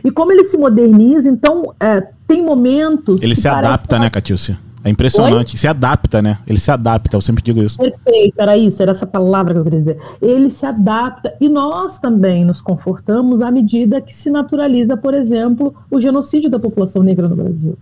[0.03, 3.21] E como ele se moderniza, então é, tem momentos.
[3.23, 4.59] Ele se adapta, né, Catiúcia?
[4.83, 5.53] É impressionante.
[5.53, 5.57] Oi?
[5.57, 6.39] Se adapta, né?
[6.47, 7.77] Ele se adapta, eu sempre digo isso.
[7.77, 9.97] Perfeito, era isso, era essa palavra que eu queria dizer.
[10.21, 15.73] Ele se adapta e nós também nos confortamos à medida que se naturaliza, por exemplo,
[15.89, 17.77] o genocídio da população negra no Brasil.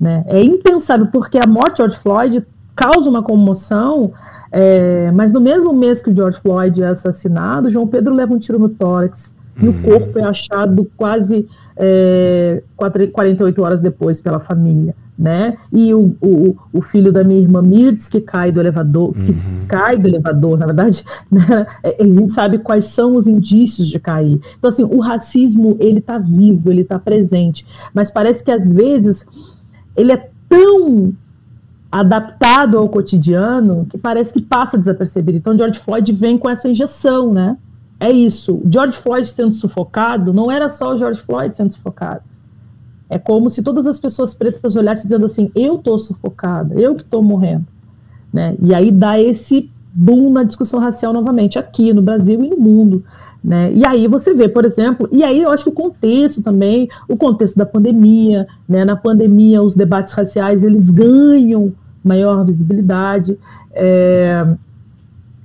[0.00, 0.24] Né?
[0.26, 4.12] É impensável, porque a morte de George Floyd causa uma comoção,
[4.50, 8.38] é, mas no mesmo mês que o George Floyd é assassinado, João Pedro leva um
[8.38, 14.94] tiro no tórax e o corpo é achado quase é, 48 horas depois pela família,
[15.18, 15.56] né?
[15.72, 19.66] E o, o, o filho da minha irmã Mirtz, que cai do elevador, que uhum.
[19.66, 21.66] cai do elevador, na verdade, né?
[21.82, 24.40] É, a gente sabe quais são os indícios de cair.
[24.56, 29.26] Então, assim, o racismo, ele tá vivo, ele tá presente, mas parece que às vezes
[29.96, 31.12] ele é tão
[31.90, 35.38] adaptado ao cotidiano que parece que passa desapercebido.
[35.38, 37.56] Então, George Floyd vem com essa injeção, né?
[37.98, 38.62] É isso.
[38.70, 42.22] George Floyd sendo sufocado, não era só o George Floyd sendo sufocado.
[43.10, 47.02] É como se todas as pessoas pretas olhassem dizendo assim: eu estou sufocada, eu que
[47.02, 47.66] estou morrendo.
[48.32, 48.56] Né?
[48.60, 53.02] E aí dá esse boom na discussão racial novamente, aqui no Brasil e no mundo.
[53.42, 53.72] Né?
[53.72, 57.16] E aí você vê, por exemplo, e aí eu acho que o contexto também, o
[57.16, 58.84] contexto da pandemia, né?
[58.84, 61.72] na pandemia os debates raciais eles ganham
[62.04, 63.38] maior visibilidade.
[63.72, 64.46] É,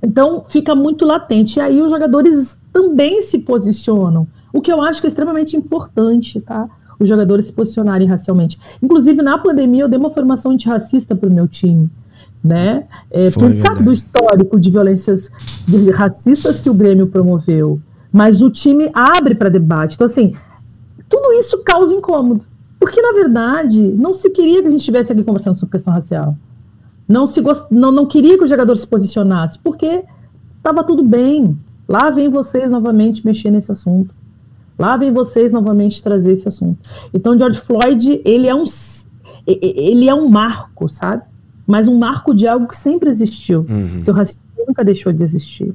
[0.02, 1.58] então fica muito latente.
[1.58, 6.40] E aí os jogadores também se posicionam, o que eu acho que é extremamente importante,
[6.40, 6.68] tá?
[6.98, 8.58] Os jogadores se posicionarem racialmente.
[8.82, 11.90] Inclusive, na pandemia, eu dei uma formação antirracista para o meu time.
[12.42, 12.84] Né?
[13.10, 15.30] É, porque a gente sabe do histórico de violências
[15.94, 17.80] racistas que o Grêmio promoveu.
[18.12, 19.94] Mas o time abre para debate.
[19.94, 20.34] Então, assim,
[21.08, 22.44] tudo isso causa incômodo.
[22.78, 26.36] Porque, na verdade, não se queria que a gente estivesse aqui conversando sobre questão racial
[27.08, 27.66] não, se gost...
[27.70, 30.04] não, não queria que o jogador se posicionasse, porque
[30.56, 31.56] estava tudo bem.
[31.86, 34.14] Lá vem vocês novamente mexer nesse assunto.
[34.78, 36.78] Lá vem vocês novamente trazer esse assunto.
[37.12, 38.64] Então, George Floyd, ele é um,
[39.46, 41.22] ele é um marco, sabe?
[41.66, 43.64] Mas um marco de algo que sempre existiu.
[43.68, 44.02] Uhum.
[44.02, 45.74] Que o racismo nunca deixou de existir.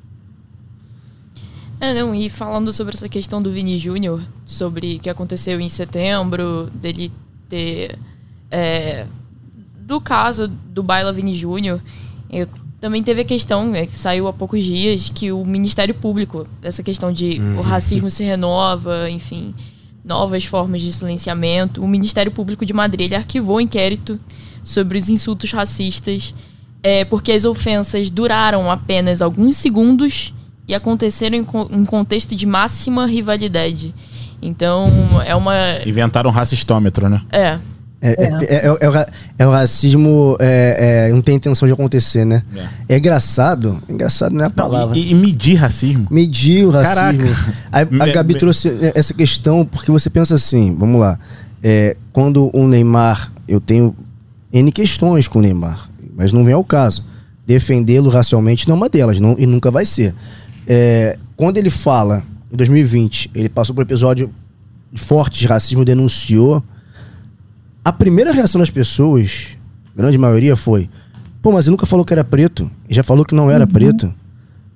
[1.80, 5.70] É, não, e falando sobre essa questão do Vini Júnior, sobre o que aconteceu em
[5.70, 7.10] setembro, dele
[7.48, 7.98] ter.
[8.52, 9.06] É,
[9.80, 11.82] do caso do Baila Vini Júnior,
[12.30, 12.48] eu
[12.82, 16.82] também teve a questão, é, que saiu há poucos dias, que o Ministério Público, essa
[16.82, 19.54] questão de o racismo se renova, enfim,
[20.04, 21.84] novas formas de silenciamento.
[21.84, 24.20] O Ministério Público de Madrid ele arquivou o inquérito
[24.64, 26.34] sobre os insultos racistas,
[26.82, 30.34] é, porque as ofensas duraram apenas alguns segundos
[30.68, 33.94] e aconteceram em, co- em contexto de máxima rivalidade.
[34.42, 34.88] Então,
[35.26, 35.54] é uma.
[35.86, 37.22] Inventaram um racistômetro, né?
[37.32, 37.60] É.
[38.02, 41.74] É, é, é- é o ra- é o racismo, é, é, não tem intenção de
[41.74, 42.42] acontecer, né?
[42.88, 44.98] É, engraçado, engraçado não é a palavra.
[44.98, 46.08] E, e medir racismo.
[46.10, 46.96] Medir o racismo.
[47.28, 47.56] Caraca.
[47.72, 51.20] A, a Gabi me- trouxe essa questão porque você pensa assim, vamos lá.
[51.62, 53.94] é, quando o Neymar, eu tenho
[54.54, 57.04] N questões com o Neymar, mas não vem ao caso.
[57.46, 60.16] Defendê-lo racialmente não é uma delas, não, e nunca vai ser.
[60.66, 64.30] É, quando ele fala, em 2020, ele passou por um episódio
[64.96, 66.64] forte de racismo, denunciou.
[67.90, 69.58] A primeira reação das pessoas,
[69.96, 70.88] grande maioria, foi:
[71.42, 74.14] pô, mas ele nunca falou que era preto, e já falou que não era preto.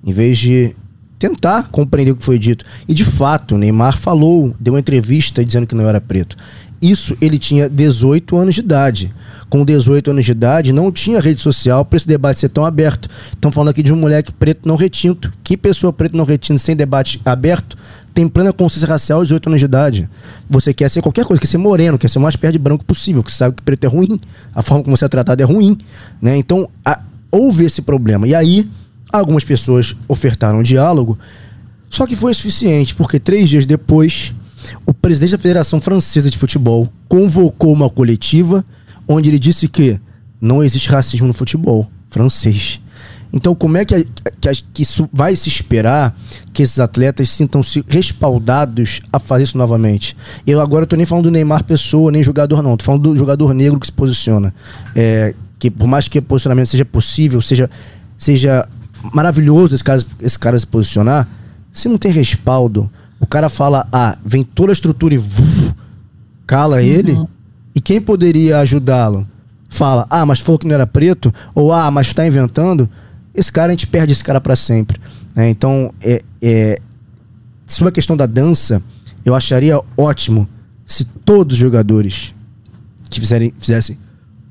[0.04, 0.74] Em vez de
[1.16, 2.64] tentar compreender o que foi dito.
[2.88, 6.36] E de fato, Neymar falou, deu uma entrevista dizendo que não era preto.
[6.82, 9.14] Isso ele tinha 18 anos de idade.
[9.48, 13.08] Com 18 anos de idade, não tinha rede social para esse debate ser tão aberto.
[13.32, 15.30] Estamos falando aqui de um moleque preto não retinto.
[15.44, 17.76] Que pessoa preto não retinto sem debate aberto
[18.12, 20.08] tem plena consciência racial aos 18 anos de idade?
[20.48, 22.84] Você quer ser qualquer coisa, quer ser moreno, quer ser o mais perto de branco
[22.84, 24.18] possível, que sabe que preto é ruim,
[24.54, 25.76] a forma como você é tratado é ruim.
[26.22, 26.36] Né?
[26.36, 28.26] Então, a- houve esse problema.
[28.26, 28.68] E aí,
[29.12, 31.18] algumas pessoas ofertaram um diálogo,
[31.90, 34.32] só que foi insuficiente, porque três dias depois,
[34.86, 38.64] o presidente da Federação Francesa de Futebol convocou uma coletiva
[39.06, 40.00] onde ele disse que
[40.40, 42.80] não existe racismo no futebol francês.
[43.32, 44.04] Então, como é que,
[44.40, 46.16] que, que isso vai se esperar
[46.52, 50.16] que esses atletas sintam-se respaldados a fazer isso novamente?
[50.46, 53.52] Eu agora tô nem falando do Neymar pessoa, nem jogador não, tô falando do jogador
[53.52, 54.54] negro que se posiciona.
[54.94, 57.68] É, que por mais que o posicionamento seja possível, seja,
[58.16, 58.68] seja
[59.12, 61.28] maravilhoso esse cara, esse cara se posicionar,
[61.72, 62.88] se não tem respaldo,
[63.18, 65.74] o cara fala A, vem toda a estrutura e vuf,
[66.46, 67.28] cala ele, e
[67.84, 69.28] quem poderia ajudá-lo
[69.68, 72.88] fala, ah, mas falou que não era preto, ou ah, mas tá inventando,
[73.34, 75.00] esse cara, a gente perde esse cara para sempre.
[75.34, 75.50] né?
[75.50, 76.78] Então, é, é,
[77.66, 78.82] sobre a questão da dança,
[79.24, 80.48] eu acharia ótimo
[80.86, 82.34] se todos os jogadores
[83.10, 83.98] que fizerem, fizessem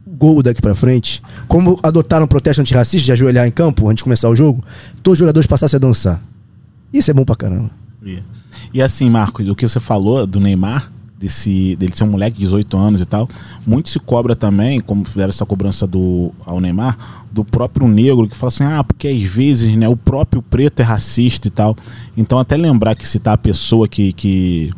[0.06, 4.04] gol daqui pra frente, como adotaram o protesto antirracista de ajoelhar em campo antes de
[4.04, 4.64] começar o jogo,
[5.02, 6.22] todos os jogadores passassem a dançar.
[6.94, 7.72] Isso é bom pra caramba.
[8.74, 10.92] E assim, Marcos, o que você falou do Neymar,
[11.24, 13.30] desse, dele ser um moleque de 18 anos e tal,
[13.65, 16.97] muito se cobra também, como fizeram essa cobrança do, ao Neymar,
[17.32, 20.84] do próprio negro, que fala assim, ah, porque às vezes né, o próprio preto é
[20.84, 21.76] racista e tal.
[22.17, 24.71] Então até lembrar que citar a pessoa que, que,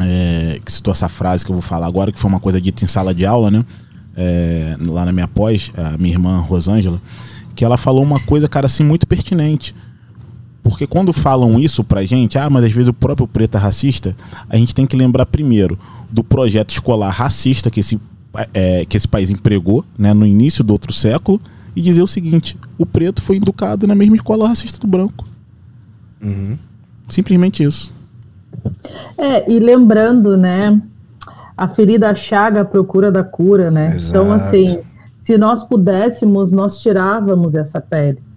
[0.00, 2.84] é, que citou essa frase que eu vou falar agora, que foi uma coisa dita
[2.84, 3.64] em sala de aula, né?
[4.16, 7.00] É, lá na minha pós, a minha irmã Rosângela,
[7.54, 9.72] que ela falou uma coisa, cara, assim, muito pertinente.
[10.68, 14.14] Porque quando falam isso pra gente, ah, mas às vezes o próprio preto é racista,
[14.50, 15.78] a gente tem que lembrar primeiro
[16.10, 17.98] do projeto escolar racista que esse,
[18.52, 21.40] é, que esse país empregou né, no início do outro século
[21.74, 25.26] e dizer o seguinte: o preto foi educado na mesma escola racista do branco.
[27.08, 27.90] Simplesmente isso.
[29.16, 30.78] É, e lembrando, né,
[31.56, 33.96] a ferida a chaga à procura da cura, né?
[34.06, 34.44] Então, Exato.
[34.44, 34.80] assim,
[35.22, 38.27] se nós pudéssemos, nós tirávamos essa pele.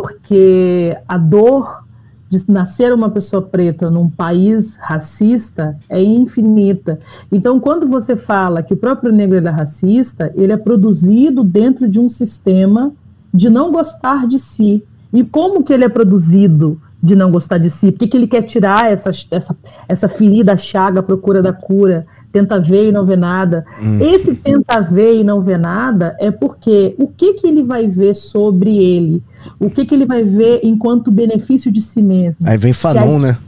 [0.00, 1.84] Porque a dor
[2.28, 6.98] de nascer uma pessoa preta num país racista é infinita.
[7.30, 12.00] Então, quando você fala que o próprio negro é racista, ele é produzido dentro de
[12.00, 12.92] um sistema
[13.32, 14.82] de não gostar de si.
[15.12, 17.92] E como que ele é produzido de não gostar de si?
[17.92, 19.56] Por que, que ele quer tirar essa, essa,
[19.88, 22.06] essa ferida, a chaga, à procura da cura?
[22.34, 23.64] Tenta ver e não vê nada.
[24.00, 28.16] Esse tenta ver e não vê nada é porque o que, que ele vai ver
[28.16, 29.22] sobre ele?
[29.60, 32.44] O que, que ele vai ver enquanto benefício de si mesmo?
[32.48, 33.38] Aí vem Fanon, a- né?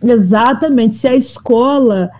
[0.00, 0.94] Exatamente.
[0.94, 2.10] Se a escola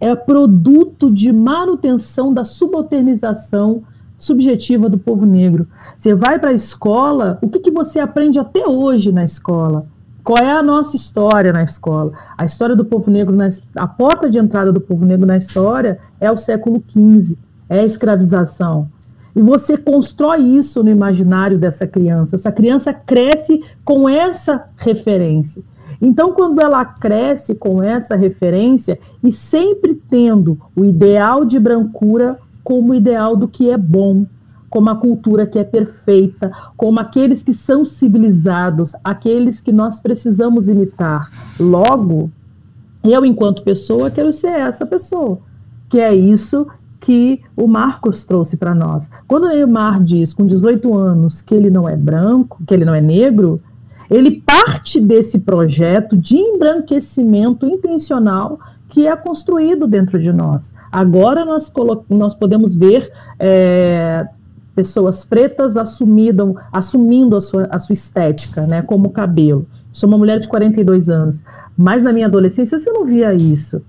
[0.00, 3.82] é produto de manutenção da subalternização
[4.16, 5.66] subjetiva do povo negro.
[5.96, 9.86] Você vai para a escola, o que, que você aprende até hoje na escola?
[10.28, 12.12] Qual é a nossa história na escola?
[12.36, 15.98] A história do povo negro, na, a porta de entrada do povo negro na história
[16.20, 17.34] é o século XV,
[17.66, 18.90] é a escravização.
[19.34, 22.36] E você constrói isso no imaginário dessa criança.
[22.36, 25.62] Essa criança cresce com essa referência.
[25.98, 32.94] Então, quando ela cresce com essa referência e sempre tendo o ideal de brancura como
[32.94, 34.26] ideal do que é bom,
[34.68, 40.68] como a cultura que é perfeita, como aqueles que são civilizados, aqueles que nós precisamos
[40.68, 41.30] imitar.
[41.58, 42.30] Logo,
[43.02, 45.38] eu, enquanto pessoa, quero ser essa pessoa,
[45.88, 46.66] que é isso
[47.00, 49.10] que o Marcos trouxe para nós.
[49.26, 53.00] Quando Neymar diz, com 18 anos, que ele não é branco, que ele não é
[53.00, 53.60] negro,
[54.10, 58.58] ele parte desse projeto de embranquecimento intencional
[58.88, 60.72] que é construído dentro de nós.
[60.90, 61.70] Agora nós,
[62.08, 64.26] nós podemos ver é,
[64.78, 69.66] pessoas pretas assumindo, assumindo a, sua, a sua estética, né, como cabelo.
[69.92, 71.42] Sou uma mulher de 42 anos,
[71.76, 73.82] mas na minha adolescência você não via isso.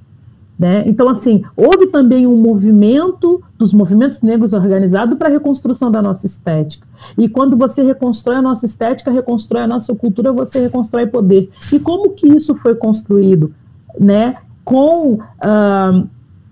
[0.57, 0.83] Né?
[0.87, 6.25] Então, assim, houve também um movimento dos movimentos negros organizado para a reconstrução da nossa
[6.25, 6.87] estética.
[7.15, 11.51] E quando você reconstrói a nossa estética, reconstrói a nossa cultura, você reconstrói poder.
[11.71, 13.53] E como que isso foi construído?
[13.99, 14.37] Né?
[14.65, 16.09] Com uh,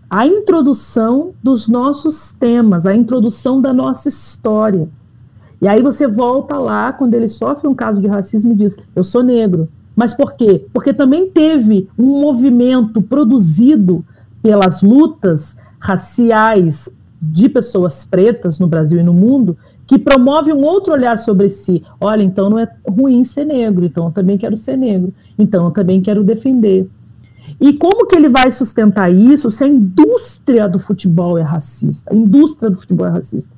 [0.10, 4.88] a introdução dos nossos temas, a introdução da nossa história.
[5.62, 9.04] E aí você volta lá, quando ele sofre um caso de racismo e diz: Eu
[9.04, 9.68] sou negro.
[9.96, 10.64] Mas por quê?
[10.72, 14.06] Porque também teve um movimento produzido
[14.42, 16.88] pelas lutas raciais
[17.20, 21.84] de pessoas pretas no Brasil e no mundo que promove um outro olhar sobre si.
[22.00, 25.72] Olha, então não é ruim ser negro, então eu também quero ser negro, então eu
[25.72, 26.88] também quero defender.
[27.60, 32.14] E como que ele vai sustentar isso se a indústria do futebol é racista?
[32.14, 33.52] A indústria do futebol é racista.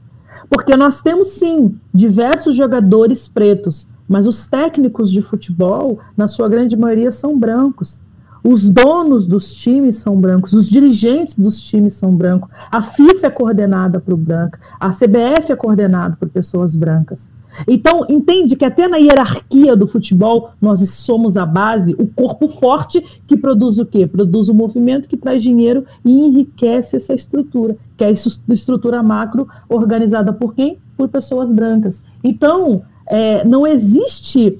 [0.49, 6.77] Porque nós temos sim diversos jogadores pretos, mas os técnicos de futebol, na sua grande
[6.77, 8.01] maioria, são brancos.
[8.41, 13.29] Os donos dos times são brancos, os dirigentes dos times são brancos, a FIFA é
[13.29, 17.27] coordenada por branca, a CBF é coordenada por pessoas brancas.
[17.67, 23.03] Então, entende que até na hierarquia do futebol, nós somos a base, o corpo forte
[23.27, 24.07] que produz o quê?
[24.07, 29.47] Produz o movimento que traz dinheiro e enriquece essa estrutura, que é a estrutura macro
[29.67, 30.77] organizada por quem?
[30.97, 32.03] Por pessoas brancas.
[32.23, 34.59] Então, é, não existe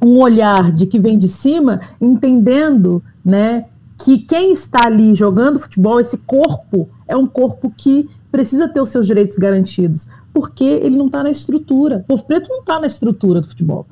[0.00, 3.66] um olhar de que vem de cima entendendo né,
[4.04, 8.88] que quem está ali jogando futebol, esse corpo, é um corpo que precisa ter os
[8.88, 11.98] seus direitos garantidos, porque ele não está na estrutura.
[11.98, 13.86] O povo preto não está na estrutura do futebol.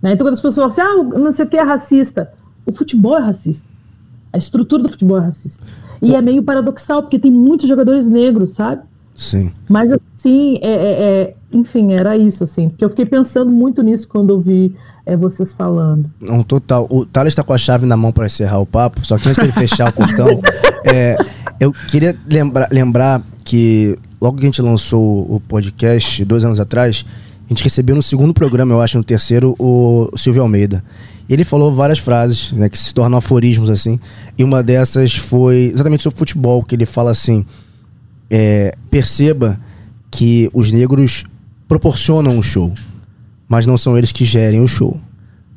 [0.00, 0.12] Né?
[0.12, 2.32] Então, quando as pessoas falam assim, ah, não sei o que é racista,
[2.64, 3.66] o futebol é racista.
[4.32, 5.62] A estrutura do futebol é racista.
[6.00, 8.82] E é meio paradoxal, porque tem muitos jogadores negros, sabe?
[9.14, 9.50] Sim.
[9.68, 14.06] Mas assim, é, é, é, enfim, era isso, assim, porque eu fiquei pensando muito nisso
[14.06, 16.10] quando eu vi é, vocês falando.
[16.20, 16.86] Um total.
[16.90, 19.42] O Thales está com a chave na mão para encerrar o papo, só que antes
[19.42, 20.28] de fechar o portão,
[20.84, 21.16] é,
[21.58, 27.04] eu queria lembrar, lembrar que logo que a gente lançou o podcast, dois anos atrás,
[27.46, 30.82] a gente recebeu no segundo programa, eu acho, no terceiro, o Silvio Almeida.
[31.28, 33.98] Ele falou várias frases né, que se tornam aforismos, assim,
[34.38, 37.44] e uma dessas foi exatamente sobre futebol, que ele fala assim
[38.30, 39.60] é, perceba
[40.10, 41.24] que os negros
[41.68, 42.72] proporcionam o show,
[43.48, 45.00] mas não são eles que gerem o show.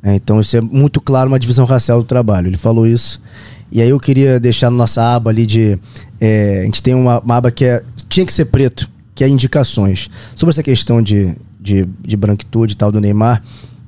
[0.02, 2.48] É, então isso é muito claro uma divisão racial do trabalho.
[2.48, 3.22] Ele falou isso.
[3.72, 5.78] E aí eu queria deixar na nossa aba ali de.
[6.20, 7.84] É, a gente tem uma, uma, aba que é.
[8.10, 10.10] Tinha que ser preto, que é indicações.
[10.36, 13.42] Sobre essa questão de, de, de branquitude e tal do Neymar,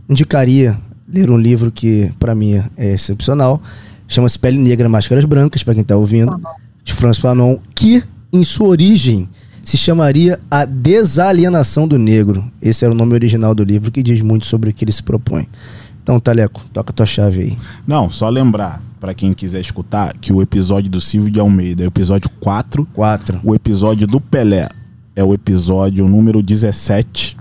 [0.07, 3.61] indicaria ler um livro que, para mim, é excepcional.
[4.07, 6.39] Chama-se Pele Negra, Máscaras Brancas, para quem está ouvindo,
[6.84, 9.28] de François Fanon, que em sua origem,
[9.61, 12.49] se chamaria A Desalienação do Negro.
[12.61, 15.03] Esse era o nome original do livro, que diz muito sobre o que ele se
[15.03, 15.47] propõe.
[16.01, 17.57] Então, Taleco, toca tua chave aí.
[17.86, 21.88] Não, só lembrar, para quem quiser escutar, que o episódio do Silvio de Almeida é
[21.88, 22.88] o episódio 4.
[22.93, 23.41] 4.
[23.43, 24.70] O episódio do Pelé
[25.16, 27.36] é o episódio número 17.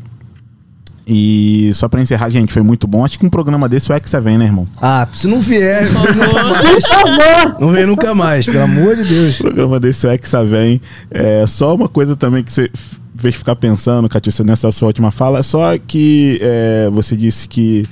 [1.06, 3.04] E só pra encerrar, gente, foi muito bom.
[3.04, 4.64] Acho que um programa desse o Hexa vem, né, irmão?
[4.80, 7.60] Ah, se não vier, nunca mais.
[7.60, 9.38] não vem nunca mais, pelo amor de Deus.
[9.38, 10.80] Um programa desse o Hexa vem.
[11.10, 12.70] É, só uma coisa também que você
[13.16, 17.84] fez ficar pensando, Catiúcia, nessa sua última fala, é só que é, você disse que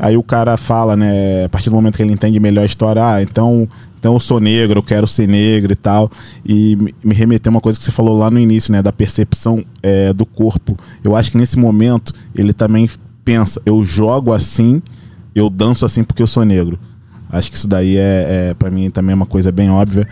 [0.00, 3.04] aí o cara fala, né, a partir do momento que ele entende melhor a história,
[3.04, 3.68] ah, então
[3.98, 6.08] então eu sou negro, eu quero ser negro e tal.
[6.46, 8.80] E me remeteu uma coisa que você falou lá no início, né?
[8.80, 10.78] Da percepção é, do corpo.
[11.02, 12.88] Eu acho que nesse momento ele também
[13.24, 14.80] pensa, eu jogo assim,
[15.34, 16.78] eu danço assim porque eu sou negro.
[17.30, 20.06] Acho que isso daí é, é para mim também é uma coisa bem óbvia.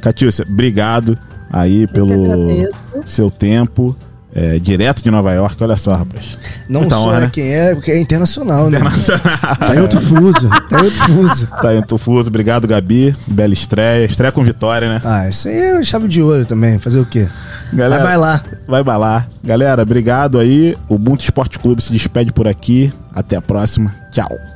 [0.00, 1.18] Catiúcia, obrigado
[1.50, 2.68] aí pelo
[3.04, 3.96] seu tempo.
[4.34, 6.38] É, direto de Nova York, olha só, rapaz.
[6.66, 7.30] Não Muita só honra, né?
[7.30, 8.78] quem é, porque é internacional, né?
[8.78, 9.38] Internacional.
[9.58, 10.48] Tá em outro fuso.
[10.68, 11.46] Tá em outro fuso.
[11.46, 12.28] Tá em outro fuso.
[12.28, 13.14] Obrigado, Gabi.
[13.26, 14.06] Bela estreia.
[14.06, 15.02] Estreia com vitória, né?
[15.04, 16.78] Ah, isso aí é chave de ouro também.
[16.78, 17.28] Fazer o quê?
[17.74, 18.42] Galera, vai lá.
[18.66, 19.28] Vai bailar.
[19.44, 20.76] Galera, obrigado aí.
[20.88, 22.92] O Ubuntu Esporte Clube se despede por aqui.
[23.14, 23.94] Até a próxima.
[24.10, 24.51] Tchau.